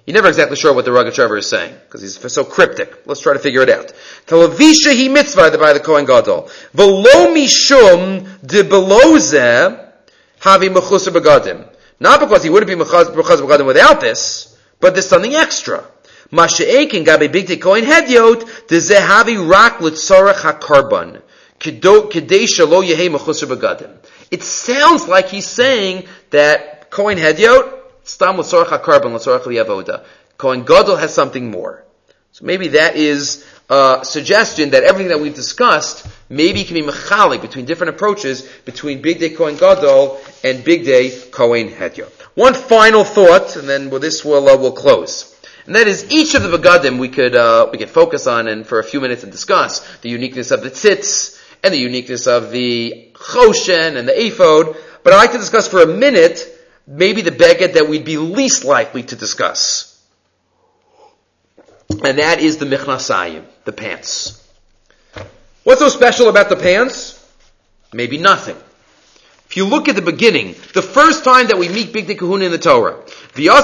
[0.05, 3.07] You're never exactly sure what the Rogatchover is saying, because he's so cryptic.
[3.07, 3.91] Let's try to figure it out.
[4.27, 6.47] Talavisha he mitzvah by the Kohen Gadol.
[6.73, 9.91] Velo mishum de belozeh
[10.41, 11.67] havi mechusar begadim.
[11.99, 15.83] Not because he wouldn't be mechusar begadim without this, but there's something extra.
[16.31, 21.23] Masha'ekin gabi bigdei kohen hedyot de zehavi rak litzorach hakarban.
[24.31, 30.03] It sounds like he's saying that kohen hedyot stam litzorach hakarban litzorach liyavoda.
[30.37, 31.83] Kohen gadol has something more.
[32.33, 37.41] So maybe that is a suggestion that everything that we've discussed maybe can be mechalik
[37.41, 42.11] between different approaches between Bigdei Kohen Gadol and Bigdei Kohen Hedyot.
[42.35, 45.33] One final thought, and then this will uh, will close.
[45.65, 48.67] And that is each of the begadim we could uh, we could focus on and
[48.67, 52.51] for a few minutes and discuss the uniqueness of the tzitz and the uniqueness of
[52.51, 54.77] the choshen and the ephod.
[55.03, 56.47] But I'd like to discuss for a minute
[56.87, 59.95] maybe the beged that we'd be least likely to discuss
[62.03, 64.41] and that is the michnasayim, the pants.
[65.63, 67.21] What's so special about the pants?
[67.93, 68.57] Maybe nothing.
[69.47, 72.51] If you look at the beginning, the first time that we meet Bigdei Kehunah in
[72.51, 73.03] the Torah,
[73.35, 73.63] the Eila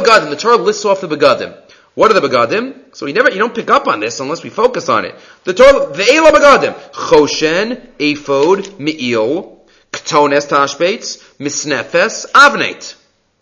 [0.00, 1.56] Begadim, the Torah lists off the Begadim.
[1.94, 2.94] What are the Begadim?
[2.94, 5.14] So we never, you don't pick up on this unless we focus on it.
[5.44, 9.60] The Torah, the Eila Begadim, Choshen, Ephod, Me'il,
[9.92, 12.94] Ktones Tashbates, Misnefes, Avnate.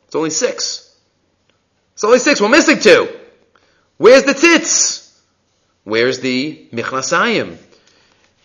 [0.06, 0.96] It's only six.
[1.94, 2.40] It's only six.
[2.40, 3.08] We're missing two.
[3.98, 5.12] Where's the tzitz?
[5.84, 7.58] Where's the michnasayim?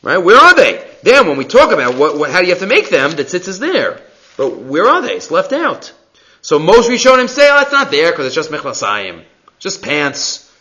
[0.01, 0.17] Right?
[0.17, 0.85] Where are they?
[1.03, 3.23] Then when we talk about what, what, how do you have to make them, the
[3.23, 4.01] tzitz is there.
[4.35, 5.13] But where are they?
[5.13, 5.93] It's left out.
[6.41, 9.23] So most Rishonim say, oh, it's not there because it's just michnasayim.
[9.63, 10.51] Just pants.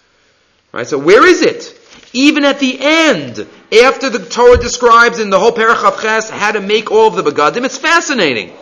[0.70, 0.86] Right?
[0.86, 1.76] So where is it?
[2.12, 3.44] Even at the end,
[3.82, 7.24] after the Torah describes in the whole Perach Ches how to make all of the
[7.28, 8.53] begadim, it's fascinating.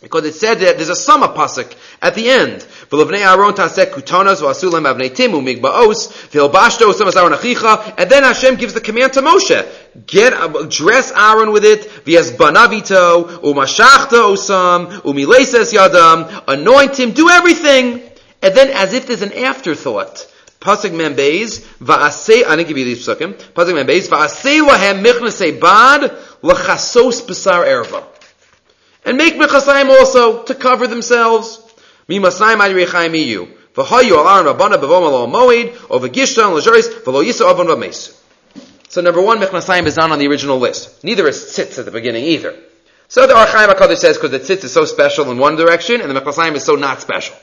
[0.00, 2.64] Because it said that there's a summa pasuk at the end.
[7.98, 11.90] And then Hashem gives the command to Moshe: get uh, dress Aaron with it
[14.22, 14.86] osam
[15.74, 16.44] yadam.
[16.48, 18.08] Anoint him, do everything.
[18.42, 20.26] And then, as if there's an afterthought.
[20.60, 23.34] Pasuk Membeis, va'asei, I didn't give you these pasukim.
[23.34, 26.10] Pasuk Membeis, va'asei lahem michnasei bad,
[26.42, 28.04] lachasos besar erva.
[29.04, 31.62] And make mechasayim also to cover themselves.
[32.08, 33.54] Mimasayim ad rechaim iyu.
[33.74, 38.14] V'hayu al aron rabana bevom al moed, al lajaris, v'lo yisa avon v'mesu.
[38.88, 41.04] So number one, mechnasayim is not on the original list.
[41.04, 42.56] Neither is tzitz at the beginning either.
[43.08, 46.00] So the Ohr HaChaim HaKadosh says because the tzitz is so special in one direction
[46.00, 47.36] and the mechnasayim is so not special.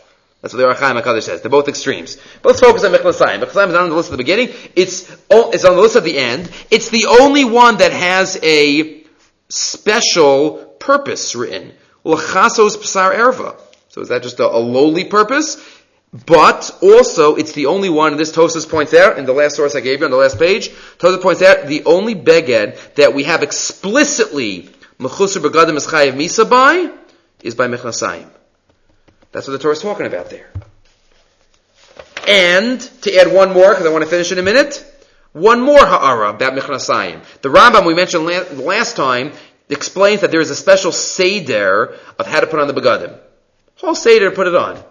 [0.45, 1.41] That's what the Ohr HaChaim HaKadosh says.
[1.41, 2.17] They're both extremes.
[2.43, 3.43] But let's focus on mechnasayim.
[3.43, 4.49] Mechnasayim is not on the list at the beginning.
[4.75, 6.51] It's, it's on the list at the end.
[6.69, 9.03] It's the only one that has a
[9.49, 11.73] special purpose written.
[12.05, 13.59] Lachasos psar erva.
[13.89, 15.57] So is that just a, a, lowly purpose?
[16.13, 19.75] But also, it's the only one, and this Tosfos points out, in the last source
[19.75, 20.69] I gave you on the last page,
[20.99, 24.69] Tosfos points out, the only beged that we have explicitly
[24.99, 26.91] mechusar begadim eschayev misa by,
[27.41, 28.34] is by mechnasayim.
[29.35, 30.49] That's what the Torah is talking about there.
[32.25, 34.81] And, to add one more, because I want to finish in a minute,
[35.33, 37.21] one more ha'ara about mechnasayim.
[37.41, 38.23] The Rambam we mentioned
[38.59, 39.33] last time
[39.67, 43.19] explains that there is a special seder of how to put on the begadim.
[43.75, 44.81] Whole seder to put it on.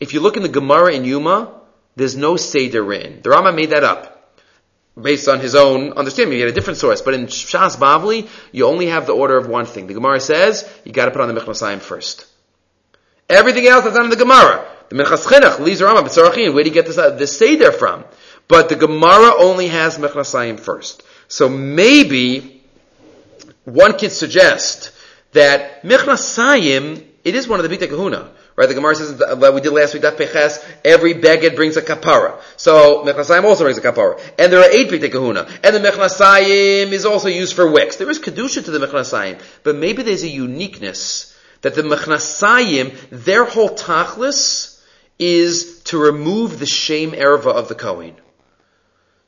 [0.00, 1.52] If you look in the Gemara in Yuma,
[1.94, 3.20] there's no seder written.
[3.20, 4.34] The Rama made that up
[4.98, 6.38] based on his own understanding.
[6.38, 9.46] You get a different source, but in Shas Bavli, you only have the order of
[9.46, 9.88] one thing.
[9.88, 12.29] The Gemara says you got to put on the Mechnosayim first.
[13.30, 14.66] Everything else is done in the Gemara.
[14.88, 18.04] The Minchas Chinuch, Liz Rama, where do you get this, uh, this seder from?
[18.48, 21.04] But the Gemara only has Mechnasayim first.
[21.28, 22.60] So maybe
[23.64, 24.90] one could suggest
[25.30, 28.30] that Michnasayim, it is one of the Bigdei Kehunah.
[28.56, 31.82] Right, the Gemara says that we did last week, that Peches, every beged brings a
[31.82, 32.40] kapara.
[32.56, 34.20] So, Mechnasayim also brings a kapara.
[34.40, 35.48] And there are eight Bigdei Kehunah.
[35.62, 37.94] And the Mechnasayim is also used for wicks.
[37.94, 39.40] There is Kedusha to the Mechnasayim.
[39.62, 44.80] But maybe there's a uniqueness that the Mechnasayim, their whole tachlis,
[45.18, 48.14] is to remove the shame erva of the Kohen.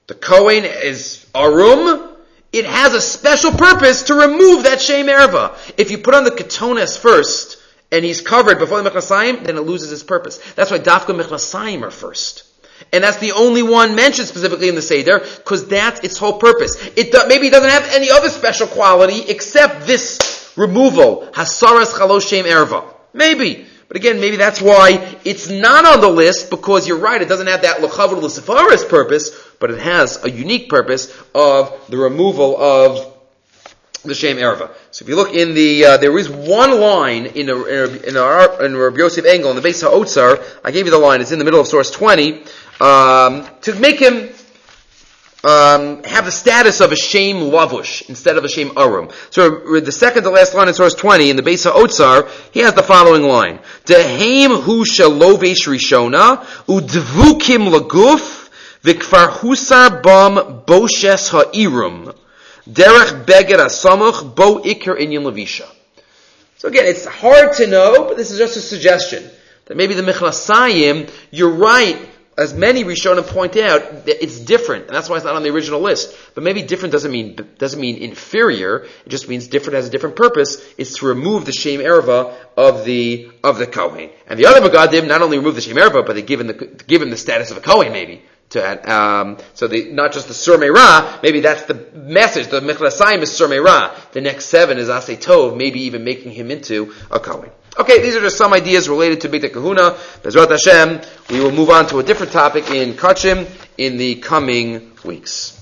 [0.06, 2.08] The Kohen is arum.
[2.52, 5.56] It has a special purpose to remove that shame erva.
[5.78, 7.58] If you put on the ketones first,
[7.90, 10.38] and he's covered before the mechnasayim, then it loses its purpose.
[10.54, 12.44] That's why dafka mechnasayim are first.
[12.90, 16.74] And that's the only one mentioned specifically in the Seder, because that's its whole purpose.
[16.96, 20.18] It do, maybe it doesn't have any other special quality except this
[20.56, 22.84] removal, hasaras chaloshem erva.
[23.12, 23.66] Maybe.
[23.88, 27.46] But again, maybe that's why it's not on the list, because you're right, it doesn't
[27.46, 29.30] have that lechavur l'sefaris purpose,
[29.60, 33.12] but it has a unique purpose of the removal of
[34.02, 34.70] the Shem Erva.
[34.90, 38.76] So if you look in the, uh, there is one line in a, in in
[38.76, 41.44] Rabbi Yosef Engel, in the Beis HaOtzar, I gave you the line, it's in the
[41.44, 42.42] middle of source 20,
[42.80, 44.30] um, to make him
[45.44, 49.10] um, have the status of a shame lavush instead of a shame arum.
[49.30, 52.74] So the second to last line in source 20 in the Beis HaOtzar, he has
[52.74, 53.58] the following line.
[53.84, 58.50] Dehem hu shalovesh rishona udvukim laguf
[58.82, 62.14] vikfar husar bam boshes ha'irum
[62.68, 65.68] derech beged asamuch bo ikir inyan levisha.
[66.58, 69.28] So again, it's hard to know, but this is just a suggestion.
[69.66, 71.98] That maybe the Michnasayim, you're right,
[72.36, 75.80] as many Rishonim point out, it's different, and that's why it's not on the original
[75.80, 76.16] list.
[76.34, 78.86] But maybe different doesn't mean doesn't mean inferior.
[79.04, 80.62] It just means different has a different purpose.
[80.78, 84.10] It's to remove the shame erva of the of the kohen.
[84.26, 86.54] And the other begadim not only remove the shame erva, but they give him the
[86.54, 88.22] give him the status of a kohen maybe.
[88.52, 92.48] To um, so the not just the surmeira, maybe that's the message.
[92.48, 93.94] The michnasayim is surmeira.
[94.12, 97.50] The next seven is asay tov, maybe even making him into a kohen.
[97.78, 99.94] Okay, these are just some ideas related to Bigdei Kehunah.
[100.20, 101.00] Bezrat Hashem,
[101.30, 103.48] we will move on to a different topic in Kachim
[103.78, 105.61] in the coming weeks.